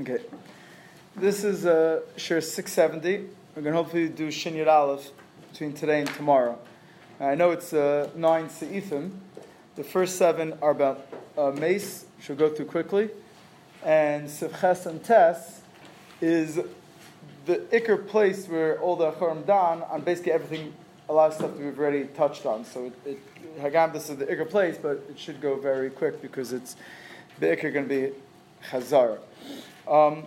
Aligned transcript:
Okay. 0.00 0.18
This 1.16 1.42
is 1.42 1.66
uh, 1.66 2.02
Shiur 2.16 2.40
670. 2.40 3.24
We're 3.56 3.62
going 3.62 3.74
to 3.74 3.82
hopefully 3.82 4.08
do 4.08 4.30
Shin 4.30 4.68
Aleph 4.68 5.10
between 5.50 5.72
today 5.72 6.00
and 6.00 6.08
tomorrow. 6.14 6.56
I 7.18 7.34
know 7.34 7.50
it's 7.50 7.72
uh, 7.72 8.08
nine 8.14 8.48
Se'ifim. 8.48 9.10
The 9.74 9.82
first 9.82 10.16
seven 10.16 10.56
are 10.62 10.70
about 10.70 11.04
uh, 11.36 11.50
Mace, 11.50 12.04
which 12.16 12.28
we'll 12.28 12.38
go 12.38 12.48
through 12.48 12.66
quickly. 12.66 13.10
And 13.84 14.28
Sivches 14.28 14.86
and 14.86 15.02
Tes 15.02 15.62
is 16.20 16.60
the 17.46 17.56
Iker 17.72 18.06
place 18.06 18.46
where 18.46 18.80
all 18.80 18.94
the 18.94 19.10
Acharim 19.10 19.44
Dan 19.46 19.82
on 19.82 20.02
basically 20.02 20.30
everything, 20.30 20.72
a 21.08 21.12
lot 21.12 21.32
of 21.32 21.34
stuff 21.34 21.50
that 21.54 21.58
we've 21.58 21.78
already 21.78 22.04
touched 22.04 22.46
on. 22.46 22.64
So 22.64 22.84
it, 22.84 22.92
it 23.04 23.18
Hagam, 23.60 23.92
this 23.92 24.10
is 24.10 24.18
the 24.18 24.26
Iker 24.26 24.48
place, 24.48 24.78
but 24.80 25.04
it 25.10 25.18
should 25.18 25.40
go 25.40 25.56
very 25.56 25.90
quick 25.90 26.22
because 26.22 26.52
it's 26.52 26.76
the 27.40 27.46
Iker 27.46 27.72
going 27.72 27.88
to 27.88 28.10
be 28.10 28.12
Chazar. 28.70 29.18
Um, 29.88 30.24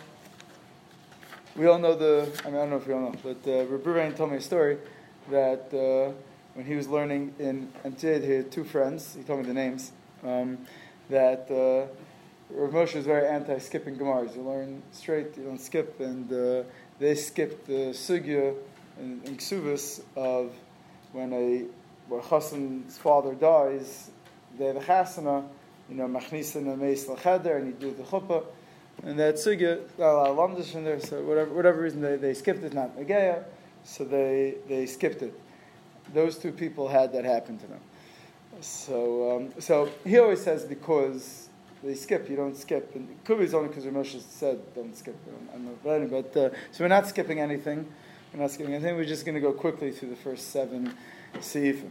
we 1.56 1.68
all 1.68 1.78
know 1.78 1.94
the, 1.94 2.28
I 2.44 2.48
mean, 2.48 2.56
I 2.56 2.62
don't 2.62 2.72
know 2.72 2.78
if 2.78 2.88
you 2.88 2.96
all 2.96 3.12
know, 3.12 3.16
but 3.22 3.48
uh, 3.48 3.66
Rabbi 3.66 4.10
told 4.14 4.32
me 4.32 4.38
a 4.38 4.42
story 4.42 4.80
that 5.30 5.72
uh, 5.72 6.12
when 6.56 6.66
he 6.66 6.74
was 6.74 6.88
learning 6.88 7.36
in 7.38 7.72
Antioch, 7.84 8.24
he 8.24 8.32
had 8.32 8.52
two 8.52 8.64
friends, 8.64 9.14
he 9.14 9.22
told 9.22 9.42
me 9.42 9.46
the 9.46 9.54
names, 9.54 9.92
um, 10.24 10.58
that 11.12 11.42
uh, 11.52 11.86
Rav 12.50 12.72
Moshe 12.72 12.96
was 12.96 13.06
very 13.06 13.28
anti-skipping 13.28 13.98
Gemaras. 13.98 14.36
You 14.36 14.42
learn 14.42 14.82
straight, 14.94 15.38
you 15.38 15.44
don't 15.44 15.62
skip, 15.62 16.00
and 16.00 16.34
uh, 16.34 16.64
they 16.98 17.14
skipped 17.14 17.68
the 17.68 17.94
sugya 17.94 18.56
in, 19.00 19.22
in 19.26 19.38
of 20.16 20.54
when 21.12 21.34
a 21.34 21.66
where 22.08 22.22
Chassan's 22.24 22.98
father 22.98 23.36
dies, 23.36 24.10
they 24.58 24.66
have 24.66 24.78
a 24.78 24.80
chasana, 24.80 25.46
you 25.88 25.96
know, 25.96 26.08
machnisin 26.08 26.74
a 26.74 26.76
meis 26.76 27.08
l'cheder, 27.08 27.58
and 27.58 27.68
you 27.68 27.74
do 27.74 27.94
the 27.96 28.04
chuppah, 28.04 28.44
and 29.04 29.18
that 29.20 29.36
sugya, 29.36 29.82
not 29.98 30.28
a 30.28 30.32
lot 30.32 30.52
of 30.52 30.76
in 30.76 30.84
there, 30.84 31.00
so 31.00 31.22
whatever, 31.24 31.54
whatever 31.54 31.82
reason 31.82 32.02
they, 32.02 32.18
they 32.18 32.34
skipped 32.34 32.64
it, 32.64 32.74
not 32.74 32.96
Nageya, 32.98 33.44
so 33.84 34.04
they, 34.04 34.56
they 34.68 34.86
skipped 34.86 35.22
it. 35.22 35.34
Those 36.14 36.38
two 36.38 36.52
people 36.52 36.88
had 36.88 37.14
that 37.14 37.26
happen 37.26 37.58
to 37.58 37.68
them. 37.68 37.80
So, 38.60 39.38
um, 39.38 39.62
so 39.62 39.90
he 40.04 40.20
always 40.20 40.44
says 40.44 40.66
because 40.66 41.50
they 41.84 41.96
skip, 41.96 42.30
you 42.30 42.36
don't 42.36 42.56
skip. 42.56 42.94
And 42.96 43.10
it 43.10 43.26
could 43.26 43.40
be 43.40 43.52
only 43.56 43.70
because 43.70 43.86
Ramesh 43.86 44.22
said 44.22 44.60
don't 44.76 44.96
skip. 44.96 45.16
I 45.50 45.58
don't 45.58 46.12
know, 46.12 46.22
but, 46.22 46.38
uh, 46.38 46.50
so 46.72 46.84
we're 46.84 46.90
not 46.90 47.08
skipping 47.08 47.40
anything. 47.40 47.88
We're 48.34 48.42
not 48.42 48.52
skipping 48.52 48.74
anything. 48.74 48.96
We're 48.96 49.06
just 49.06 49.26
going 49.26 49.36
to 49.36 49.42
go 49.42 49.52
quickly 49.52 49.92
through 49.92 50.10
the 50.10 50.16
first 50.16 50.52
seven 50.52 50.94
seif. 51.38 51.82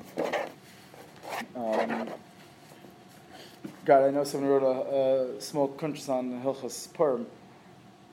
Um, 1.56 2.09
God, 3.90 4.04
I 4.04 4.10
know 4.12 4.22
someone 4.22 4.50
wrote 4.50 4.62
a, 4.62 5.36
a 5.36 5.40
small 5.40 5.68
kuntres 5.68 6.08
on 6.08 6.40
Hilchas 6.44 6.94
Purim, 6.94 7.26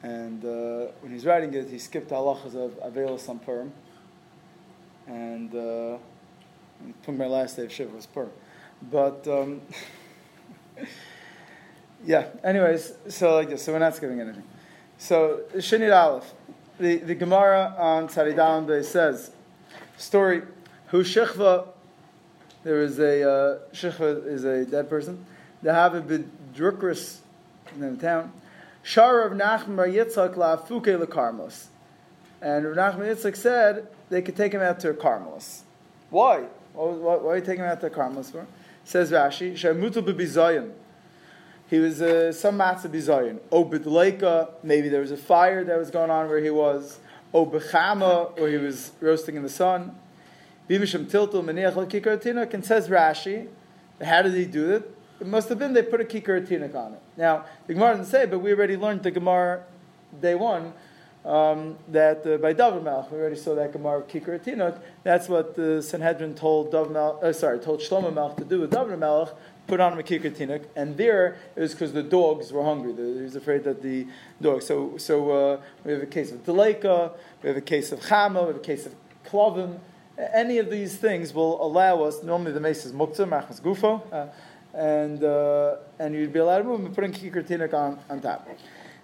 and 0.02 0.44
uh, 0.44 0.92
when 1.02 1.12
he's 1.12 1.24
writing 1.24 1.54
it, 1.54 1.70
he 1.70 1.78
skipped 1.78 2.10
halachas 2.10 2.56
of 2.56 2.72
Avelis 2.80 3.30
on 3.30 3.38
Purim, 3.38 3.72
and 5.06 5.54
uh, 5.54 6.00
my 7.12 7.28
last 7.28 7.58
day 7.58 7.66
of 7.66 7.72
Shiva 7.72 7.96
was 7.96 8.08
Purim. 8.08 8.32
But, 8.90 9.28
um, 9.28 9.62
yeah, 12.04 12.26
anyways, 12.44 12.94
so 13.10 13.36
like 13.36 13.50
this, 13.50 13.62
so 13.62 13.72
we're 13.72 13.78
not 13.78 13.96
skipping 13.96 14.20
anything. 14.20 14.46
So, 14.98 15.42
Shinit 15.58 15.96
Aleph, 15.96 16.34
the, 16.80 16.96
the 16.96 17.14
Gemara 17.14 17.76
on 17.78 18.08
Tzadidalam 18.08 18.66
Bey 18.66 18.82
says, 18.82 19.30
story, 19.96 20.42
who 20.88 21.04
Shechva, 21.04 21.68
there 22.64 22.82
is 22.82 22.98
a, 22.98 23.22
uh, 23.22 23.60
Shechva 23.74 24.26
is 24.26 24.44
a 24.44 24.66
dead 24.66 24.90
person, 24.90 25.24
they 25.68 25.74
have 25.74 25.96
a 25.96 26.02
bedrukris 26.02 27.18
in 27.76 27.82
the 27.82 28.02
town. 28.02 28.32
Shar 28.84 29.24
of 29.24 29.34
Nachman 29.34 29.76
Bar 29.76 29.88
Yitzchak 29.88 30.38
la 30.38 30.56
Fuke 30.56 30.98
le 30.98 31.06
Karmos. 31.06 31.66
And 32.42 32.74
Rav 32.74 32.96
Nachman 32.96 33.14
Yitzchak 33.14 33.36
said 33.36 33.86
they 34.08 34.22
could 34.22 34.38
take 34.38 34.54
him 34.54 34.62
out 34.62 34.80
to 34.80 34.92
a 34.92 34.94
Karmelis. 34.94 35.64
Why? 36.10 36.46
Why, 36.72 37.18
why, 37.18 37.34
are 37.34 37.36
you 37.36 37.42
taking 37.42 37.66
him 37.66 37.70
out 37.70 37.82
to 37.82 37.88
a 37.88 37.90
Karmelis 37.90 38.32
for? 38.32 38.48
Says 38.86 39.12
Rashi, 39.12 39.56
Shamutu 39.56 39.96
bebizayin. 39.96 40.72
He 41.70 41.80
was 41.80 42.02
uh, 42.02 42.32
some 42.32 42.60
matzah 42.60 42.88
bizayin. 42.88 43.40
O 43.52 43.66
bidleika, 43.66 44.52
maybe 44.64 44.88
there 44.88 45.02
was 45.02 45.12
a 45.12 45.18
fire 45.18 45.66
that 45.66 45.78
was 45.78 45.92
going 45.92 46.10
on 46.10 46.30
where 46.30 46.40
he 46.40 46.50
was. 46.50 46.98
O 47.34 47.46
bechama, 47.46 48.40
or 48.40 48.48
he 48.48 48.56
was 48.56 48.94
roasting 49.02 49.36
in 49.36 49.44
the 49.44 49.50
sun. 49.50 50.00
Bimisham 50.70 51.08
tiltul 51.08 51.44
meniach 51.44 51.74
kikar 51.90 52.54
and 52.54 52.66
says 52.66 52.88
Rashi, 52.88 53.50
how 54.02 54.22
did 54.22 54.34
he 54.34 54.46
do 54.46 54.72
it? 54.72 54.94
It 55.20 55.28
must 55.28 55.50
have 55.50 55.58
been 55.58 55.74
they 55.74 55.82
put 55.82 56.00
a 56.00 56.04
kikar 56.04 56.46
atinik 56.46 56.76
on 56.76 56.94
it. 56.94 57.02
Now, 57.18 57.46
the 57.66 57.74
Gemara 57.74 57.96
didn't 57.96 58.08
say, 58.08 58.26
but 58.26 58.40
we 58.40 58.52
already 58.52 58.78
learned 58.78 59.04
the 59.04 59.12
Gemara 59.12 59.64
day 60.22 60.36
one 60.36 60.74
um, 61.26 61.76
that 61.90 62.26
uh, 62.26 62.38
by 62.38 62.54
David 62.54 62.84
Melech, 62.84 63.12
we 63.12 63.18
already 63.18 63.36
saw 63.36 63.56
that 63.56 63.74
Gemara 63.74 64.04
kikar 64.04 64.40
atinik. 64.40 64.80
That's 65.04 65.28
what 65.28 65.56
the 65.56 65.82
Sanhedrin 65.82 66.36
told 66.36 66.72
David 66.72 66.92
Melech, 66.92 67.24
uh, 67.24 67.34
sorry, 67.34 67.60
told 67.60 67.80
Shlomo 67.80 68.14
Melech 68.14 68.38
to 68.38 68.46
do 68.46 68.62
with 68.62 68.72
David 68.72 69.00
Melch, 69.00 69.36
put 69.66 69.80
on 69.80 69.94
him 69.94 70.00
a 70.00 70.04
kikar 70.04 70.32
atinik, 70.32 70.66
and 70.76 70.96
there 70.98 71.38
it 71.56 71.62
was 71.62 71.72
because 71.72 71.94
the 71.94 72.04
dogs 72.04 72.52
were 72.52 72.64
hungry. 72.64 72.94
He 72.94 73.24
was 73.24 73.36
afraid 73.36 73.64
that 73.64 73.82
the 73.82 74.08
dogs. 74.42 74.66
So, 74.66 74.98
so 74.98 75.32
uh, 75.32 75.62
we 75.84 75.94
have 75.94 76.04
a 76.04 76.06
case 76.06 76.32
of 76.32 76.46
Deleka, 76.46 77.12
we 77.42 77.48
have 77.50 77.58
a 77.58 77.62
case 77.62 77.92
of 77.92 78.02
Chama, 78.02 78.42
we 78.42 78.48
have 78.48 78.56
a 78.58 78.60
case 78.60 78.86
of 78.86 78.94
Klovim. 79.26 79.80
Any 80.34 80.58
of 80.58 80.72
these 80.72 80.96
things 80.96 81.32
will 81.32 81.64
allow 81.64 82.02
us. 82.02 82.24
Normally, 82.24 82.52
the 82.52 82.60
mace 82.60 82.86
is 82.86 82.92
muktzah, 82.92 83.28
machmas 83.30 83.62
gufo. 83.62 84.02
Uh, 84.12 84.28
and 84.78 85.24
uh, 85.24 85.78
and 85.98 86.14
you'd 86.14 86.32
be 86.32 86.40
allowed 86.40 86.60
to 86.60 86.64
move 86.64 86.86
and 86.86 86.94
putting 86.94 87.74
on, 87.74 88.00
on 88.10 88.22
top. 88.22 88.48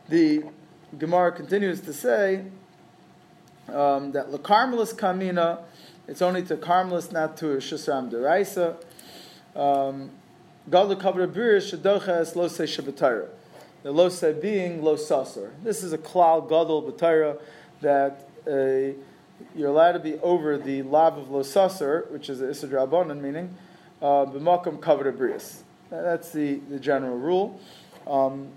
The 0.08 0.44
Gemara 0.98 1.32
continues 1.32 1.82
to 1.82 1.94
say 1.94 2.46
um, 3.70 4.12
that 4.12 4.32
the 4.32 4.38
karmelis 4.38 4.94
kamina, 4.94 5.64
it's 6.08 6.22
only 6.22 6.44
to 6.44 6.58
karmelis, 6.58 7.12
not 7.12 7.36
to 7.38 7.46
shusram 7.58 8.12
deraisa. 8.12 8.76
Um, 9.56 10.12
Gadol 10.70 10.96
kavra 10.96 11.28
birish 11.28 11.76
shadoches 11.76 12.36
lo 12.36 12.48
se 12.48 12.66
shabatayra. 12.66 13.30
The 13.82 13.92
lo 13.92 14.10
se 14.10 14.34
being 14.34 14.84
lo 14.84 14.96
sasar. 14.96 15.50
This 15.64 15.84
is 15.84 15.92
a 15.92 15.98
klal 15.98 16.48
gadol 16.48 16.84
batayra 16.84 17.42
that 17.82 18.30
uh, 18.48 18.96
you're 19.56 19.70
allowed 19.70 19.94
to 19.94 20.00
be 20.00 20.20
over 20.20 20.58
the 20.58 20.84
lav 20.84 21.18
of 21.18 21.32
lo 21.32 21.42
sasar, 21.42 22.10
which 22.12 22.30
is 22.30 22.42
isadrabanan 22.42 23.20
meaning 23.20 23.58
uh, 24.02 24.26
b'makom 24.26 24.78
kavod 24.78 25.12
abrius. 25.12 25.63
That's 26.02 26.32
the, 26.32 26.56
the 26.70 26.80
general 26.80 27.18
rule. 27.18 27.60
Um, 28.08 28.48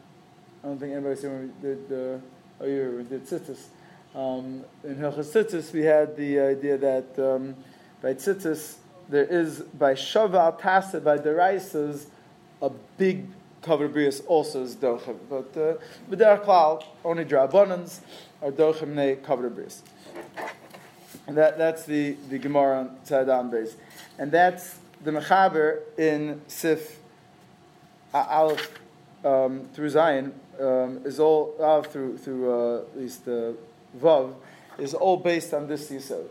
I 0.64 0.68
don't 0.68 0.78
think 0.78 0.94
anybody 0.94 1.20
said 1.20 1.30
when 1.30 1.42
we 1.42 1.68
did 1.68 1.88
the 1.88 2.20
oh 2.60 2.66
yeah, 2.66 2.88
we 2.88 3.02
did 3.02 3.26
tzitzis. 3.26 3.66
Um, 4.14 4.64
in 4.82 4.96
Hilchas 4.96 5.72
we 5.72 5.82
had 5.82 6.16
the 6.16 6.40
idea 6.40 6.78
that 6.78 7.18
um, 7.18 7.54
by 8.00 8.14
tzitzis 8.14 8.76
there 9.10 9.26
is 9.26 9.60
by 9.60 9.92
shaval 9.92 10.58
tasa 10.58 11.04
by 11.04 11.18
deraisas 11.18 12.06
a 12.62 12.70
big 12.96 13.26
kavod 13.62 13.92
abrius 13.92 14.22
also 14.26 14.62
is 14.62 14.74
dochem, 14.74 15.16
but 15.28 15.54
uh, 15.60 15.74
b'derech 16.10 16.42
klal 16.44 16.82
only 17.04 17.26
drabonans 17.26 18.00
are 18.40 18.50
dochem 18.50 18.94
ne 18.94 19.16
kavod 19.16 19.50
abrius. 19.50 19.82
And 21.26 21.36
that, 21.36 21.58
that's 21.58 21.84
the, 21.84 22.16
the 22.30 22.38
Gemara 22.38 22.78
on 22.78 22.96
Tzadam 23.04 23.50
base. 23.50 23.74
And 24.16 24.30
that's 24.30 24.78
the 25.02 25.10
Mechaber 25.10 25.80
in 25.98 26.40
Sif 26.46 27.00
Aleph 28.24 28.70
um, 29.24 29.68
through 29.74 29.90
Zion 29.90 30.32
um, 30.60 31.00
is 31.04 31.20
all 31.20 31.54
uh, 31.60 31.82
through 31.82 32.18
through 32.18 32.52
uh, 32.52 32.80
at 32.82 32.98
least 32.98 33.26
uh, 33.28 33.52
Vav 33.98 34.34
is 34.78 34.94
all 34.94 35.16
based 35.16 35.52
on 35.54 35.66
this 35.66 35.90
yisod. 35.90 36.26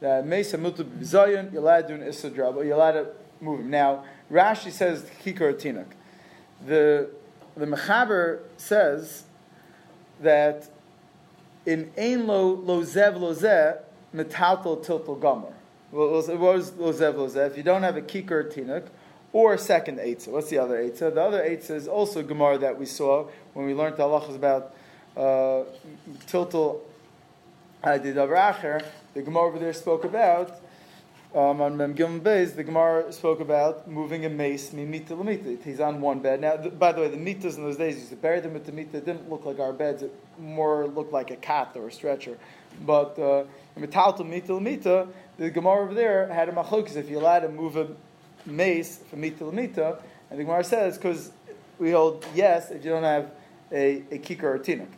That 0.00 0.26
Mesa 0.26 0.58
Mutu 0.58 0.86
Zion 1.02 1.52
Issa 1.54 2.30
you're 2.30 2.46
allowed 2.46 2.92
to 2.92 3.08
move 3.40 3.60
him. 3.60 3.70
Now 3.70 4.04
Rashi 4.30 4.70
says 4.70 5.10
Kikar 5.24 5.54
Tinuk. 5.54 5.86
The 6.66 7.10
the 7.56 7.66
Mechaber 7.66 8.40
says 8.56 9.24
that 10.20 10.68
in 11.64 11.90
Ein 11.98 12.26
Lo 12.26 12.48
Lo 12.48 12.82
Zev 12.82 13.18
Lo 13.18 13.34
Zeh 13.34 13.78
Metaltal 14.14 14.84
Tiltal 14.84 15.18
Gomer. 15.20 15.52
What 15.90 16.10
was 16.10 16.28
Lo 16.28 16.92
Zev? 16.92 17.50
If 17.50 17.56
you 17.56 17.62
don't 17.62 17.82
have 17.82 17.96
a 17.96 18.02
Kikar 18.02 18.52
Tinuk, 18.52 18.86
or 19.36 19.52
a 19.52 19.58
second 19.58 19.98
Eitzah. 19.98 20.28
What's 20.28 20.48
the 20.48 20.56
other 20.56 20.82
Eitzah? 20.82 21.14
The 21.14 21.20
other 21.22 21.42
Eitzah 21.42 21.72
is 21.72 21.86
also 21.86 22.22
Gemara 22.22 22.56
that 22.56 22.78
we 22.78 22.86
saw 22.86 23.28
when 23.52 23.66
we 23.66 23.74
learned 23.74 23.98
the 23.98 24.02
halachas 24.02 24.34
about 24.34 24.74
uh, 25.14 25.64
Tiltal 26.26 26.80
Adidav 27.84 28.82
The 29.12 29.20
Gemara 29.20 29.42
over 29.42 29.58
there 29.58 29.74
spoke 29.74 30.04
about 30.04 30.58
um, 31.34 31.60
on 31.60 31.76
Mem 31.76 31.94
Gimel 31.94 32.20
Beis, 32.20 32.56
the 32.56 32.64
Gemara 32.64 33.12
spoke 33.12 33.40
about 33.40 33.86
moving 33.86 34.24
a 34.24 34.30
mace 34.30 34.70
mimita 34.70 35.10
lamita. 35.10 35.62
He's 35.62 35.80
on 35.80 36.00
one 36.00 36.20
bed. 36.20 36.40
Now, 36.40 36.56
the, 36.56 36.70
by 36.70 36.92
the 36.92 37.02
way, 37.02 37.08
the 37.08 37.18
mitas 37.18 37.58
in 37.58 37.62
those 37.62 37.76
days 37.76 37.96
used 37.96 38.08
to 38.08 38.16
bury 38.16 38.40
them 38.40 38.54
with 38.54 38.64
the 38.64 38.72
mita. 38.72 38.96
It 38.96 39.04
didn't 39.04 39.28
look 39.28 39.44
like 39.44 39.58
our 39.58 39.74
beds. 39.74 40.02
It 40.02 40.14
more 40.38 40.86
looked 40.86 41.12
like 41.12 41.30
a 41.30 41.36
cot 41.36 41.72
or 41.76 41.88
a 41.88 41.92
stretcher. 41.92 42.38
But 42.80 43.18
uh, 43.18 43.44
mitalta 43.78 44.26
mita 44.26 45.08
the 45.36 45.50
Gemara 45.50 45.82
over 45.82 45.92
there 45.92 46.32
had 46.32 46.48
a 46.48 46.52
machlokes. 46.52 46.96
If 46.96 47.10
you 47.10 47.18
allowed 47.18 47.40
to 47.40 47.50
move 47.50 47.76
a 47.76 47.88
mace 48.46 48.98
from 49.10 49.20
mita 49.20 49.38
to 49.38 49.52
mita, 49.52 49.98
and 50.30 50.38
the 50.38 50.44
Gemara 50.44 50.64
says 50.64 50.96
because 50.96 51.30
we 51.78 51.92
hold 51.92 52.24
yes 52.34 52.70
if 52.70 52.84
you 52.84 52.90
don't 52.90 53.02
have 53.02 53.30
a, 53.72 54.02
a 54.10 54.18
kikar 54.18 54.44
or 54.44 54.58
tinuk. 54.58 54.88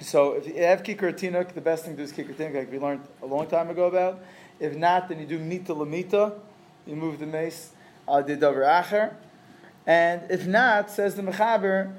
So 0.00 0.32
if 0.32 0.46
you 0.46 0.54
have 0.62 0.82
kikar 0.82 1.02
or 1.04 1.12
tinuk, 1.12 1.54
the 1.54 1.60
best 1.60 1.84
thing 1.84 1.96
to 1.96 1.98
do 1.98 2.02
is 2.04 2.12
kikar 2.12 2.34
tinuk, 2.34 2.54
like 2.54 2.72
we 2.72 2.78
learned 2.78 3.02
a 3.22 3.26
long 3.26 3.46
time 3.46 3.70
ago 3.70 3.86
about. 3.86 4.20
If 4.60 4.76
not, 4.76 5.08
then 5.08 5.20
you 5.20 5.26
do 5.26 5.38
mita 5.38 5.74
lamita, 5.74 6.34
you 6.86 6.96
move 6.96 7.18
the 7.18 7.26
mace 7.26 7.70
al 8.08 8.24
davar 8.24 8.66
acher. 8.82 9.14
And 9.86 10.30
if 10.30 10.46
not, 10.46 10.90
says 10.90 11.14
the 11.14 11.22
Mechaber, 11.22 11.94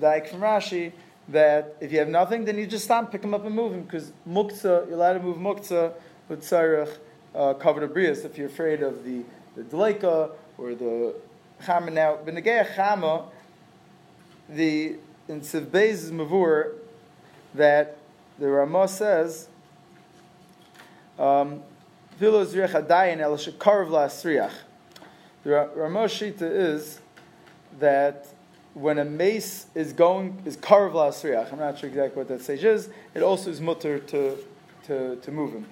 like 0.00 0.28
from 0.28 0.40
Rashi, 0.40 0.92
that 1.28 1.76
if 1.80 1.90
you 1.90 1.98
have 1.98 2.08
nothing, 2.08 2.44
then 2.44 2.56
you 2.56 2.68
just 2.68 2.84
stop, 2.84 3.10
pick 3.10 3.22
them 3.22 3.34
up 3.34 3.44
and 3.44 3.54
move 3.54 3.72
them, 3.72 3.82
because 3.82 4.12
muktzah, 4.28 4.86
you're 4.86 4.94
allowed 4.94 5.14
to 5.14 5.20
move 5.20 5.38
muktzah 5.38 5.92
with 6.28 6.42
tzarech, 6.42 6.98
uh, 7.34 7.54
covered 7.54 7.90
abrius, 7.90 8.24
if 8.24 8.38
you're 8.38 8.46
afraid 8.46 8.82
of 8.82 9.04
the, 9.04 9.24
the 9.56 9.62
dleika 9.62 10.30
or 10.58 10.74
the 10.74 11.14
chama. 11.62 11.92
Now, 11.92 12.16
b'negei 12.16 12.74
chama, 12.74 13.26
the, 14.48 14.96
in 15.28 15.40
Sivbei's 15.40 16.10
Mavur, 16.10 16.72
that 17.54 17.98
the 18.38 18.48
Ramah 18.48 18.88
says, 18.88 19.48
um. 21.18 21.62
The 22.18 22.30
Ramah 22.30 23.38
Shita 26.04 26.42
is 26.42 27.00
that 27.80 28.26
when 28.74 28.98
a 28.98 29.04
mace 29.04 29.66
is 29.74 29.92
going 29.92 30.40
is 30.44 30.56
karv 30.56 30.92
la'asriach, 30.92 31.52
I'm 31.52 31.58
not 31.58 31.78
sure 31.78 31.88
exactly 31.88 32.18
what 32.18 32.28
that 32.28 32.42
stage 32.42 32.62
is. 32.62 32.90
It 33.14 33.22
also 33.22 33.50
is 33.50 33.60
mutter 33.60 33.98
to 33.98 34.38
to 34.86 35.16
to 35.16 35.32
move 35.32 35.52
him. 35.52 35.66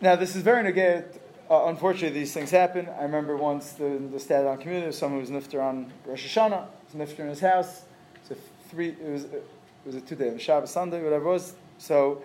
Now 0.00 0.16
this 0.16 0.34
is 0.34 0.42
very 0.42 0.62
negate. 0.62 1.04
Uh, 1.50 1.66
unfortunately, 1.66 2.16
these 2.20 2.32
things 2.32 2.50
happen. 2.50 2.88
I 2.98 3.02
remember 3.02 3.36
once 3.36 3.72
the 3.72 4.00
the 4.10 4.20
Staten 4.20 4.56
community, 4.58 4.92
someone 4.92 5.24
who 5.24 5.32
was 5.32 5.44
nifter 5.44 5.60
on 5.62 5.92
Rosh 6.06 6.24
Hashanah, 6.36 6.66
was 6.92 6.94
nifter 6.94 7.20
in 7.20 7.28
his 7.28 7.40
house. 7.40 7.82
So 8.28 8.36
three, 8.68 8.90
it 8.90 9.10
was 9.10 9.24
it 9.24 9.44
was 9.84 9.96
a 9.96 10.00
two 10.00 10.14
day, 10.14 10.38
Shabbos, 10.38 10.70
Sunday, 10.70 11.02
whatever 11.02 11.24
it 11.24 11.32
was. 11.32 11.54
So 11.78 12.22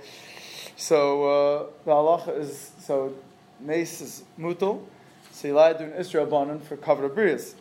so 0.77 1.23
uh, 1.23 1.65
the 1.85 1.91
halacha 1.91 2.39
is 2.39 2.71
so 2.79 3.15
mace 3.59 4.01
is 4.01 4.23
mutal. 4.37 4.83
So 5.31 5.47
you 5.47 5.55
lie 5.55 5.73
to 5.73 5.79
do 5.79 5.93
Israel 5.95 6.27
banan 6.27 6.59
for 6.59 6.77
covered 6.77 7.11
abrias 7.11 7.55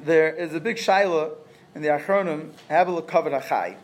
there 0.00 0.30
is 0.34 0.54
a 0.54 0.60
big 0.60 0.76
shaila 0.76 1.32
in 1.74 1.82
the 1.82 1.88
Achronim, 1.88 2.50
Abel 2.70 3.00
covered 3.02 3.32
achai. 3.32 3.76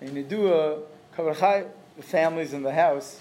And 0.00 0.14
you 0.14 0.22
do 0.22 0.52
a 0.52 0.78
covered 1.14 1.36
achai, 1.36 1.68
the 1.96 2.02
families 2.02 2.52
in 2.52 2.62
the 2.62 2.72
house 2.72 3.20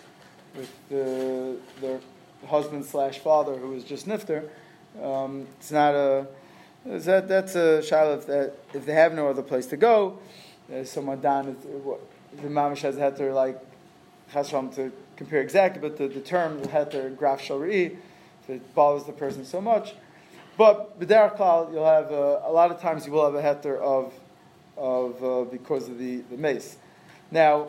with 0.56 0.72
the, 0.90 1.58
their 1.82 2.00
husband 2.48 2.86
slash 2.86 3.20
father 3.20 3.56
who 3.56 3.70
was 3.70 3.84
just 3.84 4.08
nifter. 4.08 4.50
Um, 5.02 5.48
it's 5.60 5.72
not 5.72 5.96
a 5.96 6.28
that, 6.86 7.28
that's 7.28 7.56
a 7.56 7.82
shaila 7.82 8.26
that, 8.26 8.54
if 8.74 8.86
they 8.86 8.94
have 8.94 9.14
no 9.14 9.30
other 9.30 9.42
place 9.42 9.66
to 9.68 9.78
go. 9.78 10.20
There's 10.68 10.90
someone 10.90 11.22
down 11.22 11.56
the 12.42 12.48
mamish 12.48 12.82
has 12.82 12.96
to 12.96 13.34
like 13.34 13.60
chashram 14.32 14.74
to 14.76 14.92
compare 15.16 15.42
exactly, 15.42 15.82
but 15.82 15.98
the, 15.98 16.08
the 16.08 16.22
term 16.22 16.62
to 16.62 17.14
graf 17.18 17.42
shari 17.42 17.98
if 18.44 18.50
it 18.50 18.76
bothers 18.76 19.06
the 19.06 19.14
person 19.14 19.46
so 19.46 19.62
much. 19.62 19.94
But 20.58 21.00
b'derech 21.00 21.38
klal, 21.38 21.72
you'll 21.72 21.86
have 21.86 22.12
uh, 22.12 22.42
a 22.44 22.52
lot 22.52 22.72
of 22.72 22.80
times 22.80 23.06
you 23.06 23.12
will 23.12 23.26
have 23.26 23.36
a 23.36 23.42
heter 23.42 23.80
of 23.80 24.14
of 24.78 25.24
uh, 25.24 25.44
because 25.50 25.88
of 25.88 25.98
the, 25.98 26.18
the 26.30 26.38
mace. 26.38 26.78
Now, 27.32 27.68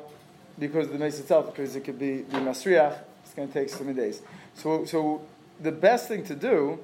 because 0.59 0.87
of 0.87 0.93
the 0.93 0.99
mace 0.99 1.19
itself, 1.19 1.47
because 1.47 1.77
it 1.77 1.85
could 1.85 1.99
be 1.99 2.23
the 2.23 2.39
masriach, 2.39 2.99
it's 3.23 3.35
going 3.35 3.49
to 3.49 3.55
take 3.55 3.69
so 3.69 3.85
many 3.85 3.97
days. 3.97 4.23
So, 4.55 4.85
so 4.85 5.23
the 5.61 5.73
best 5.73 6.09
thing 6.09 6.25
to 6.25 6.35
do 6.35 6.79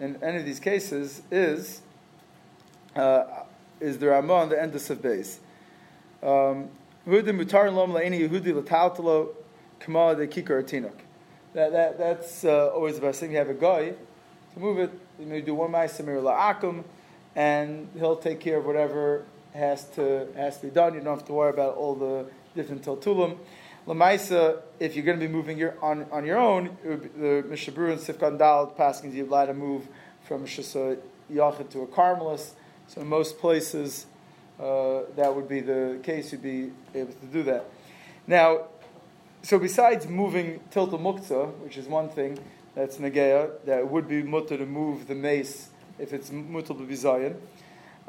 in 0.00 0.22
any 0.22 0.38
of 0.38 0.44
these 0.44 0.60
cases 0.60 1.22
is 1.30 1.82
uh, 2.96 3.24
is 3.80 3.98
the 3.98 4.08
Ramah 4.08 4.34
on 4.34 4.48
the 4.48 4.60
end 4.60 4.74
of 4.74 4.82
Beis. 4.82 5.38
Um, 6.22 6.70
that, 11.54 11.72
that, 11.72 11.98
that's 11.98 12.44
uh, 12.44 12.68
always 12.68 12.94
the 12.94 13.00
best 13.00 13.20
thing. 13.20 13.32
You 13.32 13.38
have 13.38 13.50
a 13.50 13.54
guy 13.54 13.94
to 14.54 14.60
move 14.60 14.78
it 14.78 14.90
you 15.18 15.26
may 15.26 15.40
do 15.40 15.54
one 15.54 15.70
ma'aser 15.70 16.04
la'akum, 16.04 16.82
and 17.36 17.88
he'll 17.96 18.16
take 18.16 18.40
care 18.40 18.58
of 18.58 18.66
whatever 18.66 19.24
has 19.52 19.84
to 19.90 20.26
has 20.36 20.58
to 20.58 20.66
be 20.66 20.72
done. 20.72 20.94
You 20.94 21.00
don't 21.00 21.16
have 21.16 21.26
to 21.26 21.32
worry 21.32 21.50
about 21.50 21.76
all 21.76 21.94
the 21.94 22.26
different 22.56 22.82
tiltulim. 22.82 23.38
Lamaisa, 23.86 24.62
if 24.80 24.96
you're 24.96 25.04
going 25.04 25.20
to 25.20 25.26
be 25.26 25.30
moving 25.30 25.58
your, 25.58 25.76
on, 25.82 26.06
on 26.10 26.24
your 26.24 26.38
own, 26.38 26.76
the 26.82 27.44
Mishabru 27.46 27.92
and 27.92 28.00
Sifkan 28.00 28.38
Dal 28.38 28.68
passing 28.68 29.12
you 29.12 29.26
allowed 29.26 29.46
to 29.46 29.54
move 29.54 29.86
from 30.22 30.46
Shisa 30.46 30.96
Yachid 31.30 31.68
to 31.70 31.82
a 31.82 31.86
Carmelist. 31.86 32.52
So 32.88 33.02
in 33.02 33.08
most 33.08 33.38
places, 33.38 34.06
uh, 34.58 35.00
that 35.16 35.34
would 35.34 35.48
be 35.48 35.60
the 35.60 36.00
case. 36.02 36.32
You'd 36.32 36.42
be 36.42 36.70
able 36.94 37.12
to 37.12 37.26
do 37.26 37.42
that. 37.42 37.66
Now, 38.26 38.68
so 39.42 39.58
besides 39.58 40.08
moving 40.08 40.60
tilta 40.70 40.98
muktzah, 40.98 41.52
which 41.58 41.76
is 41.76 41.86
one 41.86 42.08
thing, 42.08 42.38
that's 42.74 42.96
Nageya, 42.96 43.50
that 43.66 43.86
would 43.86 44.08
be 44.08 44.22
mutter 44.22 44.56
to 44.56 44.64
move 44.64 45.08
the 45.08 45.14
mace 45.14 45.68
if 45.98 46.14
it's 46.14 46.32
mutter 46.32 46.68
to 46.68 46.86
be 46.86 46.94
Zayin. 46.94 47.36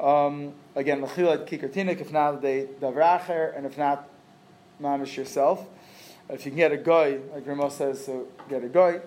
Um, 0.00 0.54
again, 0.74 1.02
Lachilat 1.02 1.46
Kikartinik, 1.46 2.00
if 2.00 2.12
not, 2.12 2.40
they 2.40 2.66
Davracher, 2.80 3.54
and 3.54 3.66
if 3.66 3.76
not, 3.76 4.08
Mamish 4.80 5.16
yourself. 5.16 5.66
If 6.28 6.44
you 6.44 6.50
can 6.50 6.58
get 6.58 6.72
a 6.72 6.76
guy, 6.76 7.18
like 7.32 7.46
Ramah 7.46 7.70
says, 7.70 8.04
so 8.04 8.26
get 8.48 8.64
a 8.64 8.68
guy. 8.68 9.00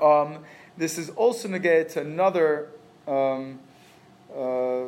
Um, 0.00 0.44
this 0.76 0.98
is 0.98 1.10
also 1.10 1.48
negated 1.48 1.90
to 1.90 2.00
another 2.00 2.70
um, 3.06 3.58
uh, 4.34 4.86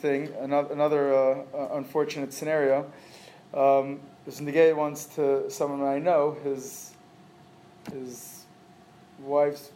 thing, 0.00 0.32
another, 0.40 0.72
another 0.72 1.14
uh, 1.14 1.42
uh, 1.54 1.68
unfortunate 1.74 2.32
scenario. 2.32 2.90
Um, 3.54 4.00
this 4.26 4.40
negated 4.40 4.76
once 4.76 5.04
to 5.16 5.50
someone 5.50 5.86
I 5.86 5.98
know, 5.98 6.36
his 6.44 6.92
his 7.92 8.44
wife's 9.20 9.70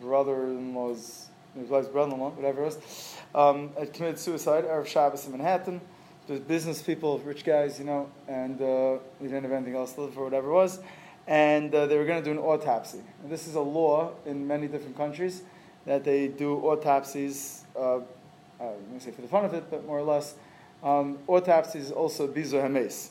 brother-in-law's, 0.00 1.28
his 1.56 1.68
wife's 1.68 1.88
brother-in-law, 1.88 2.30
whatever 2.30 2.62
it 2.62 2.64
was, 2.64 3.16
um, 3.34 3.70
had 3.78 3.92
committed 3.92 4.18
suicide 4.18 4.64
Erev 4.64 4.86
Shabbos 4.86 5.26
in 5.26 5.32
Manhattan. 5.32 5.80
Business 6.26 6.80
people, 6.80 7.18
rich 7.18 7.44
guys, 7.44 7.78
you 7.78 7.84
know, 7.84 8.10
and 8.28 8.60
uh, 8.60 8.96
we 9.20 9.28
didn't 9.28 9.42
have 9.42 9.52
anything 9.52 9.76
else 9.76 9.92
to 9.92 10.02
live 10.02 10.14
for, 10.14 10.24
whatever 10.24 10.48
it 10.48 10.54
was. 10.54 10.80
And 11.26 11.74
uh, 11.74 11.86
they 11.86 11.98
were 11.98 12.06
going 12.06 12.22
to 12.22 12.24
do 12.24 12.30
an 12.30 12.38
autopsy. 12.38 13.00
And 13.22 13.30
this 13.30 13.46
is 13.46 13.56
a 13.56 13.60
law 13.60 14.12
in 14.24 14.46
many 14.46 14.66
different 14.66 14.96
countries 14.96 15.42
that 15.84 16.02
they 16.02 16.28
do 16.28 16.56
autopsies. 16.60 17.64
Uh, 17.78 18.00
to 18.58 19.00
say 19.00 19.10
for 19.10 19.20
the 19.20 19.28
fun 19.28 19.44
of 19.44 19.52
it, 19.52 19.64
but 19.70 19.86
more 19.86 19.98
or 19.98 20.02
less, 20.02 20.34
um, 20.82 21.18
autopsies 21.26 21.90
also 21.90 22.26
bizo 22.26 22.62
hames. 22.62 23.10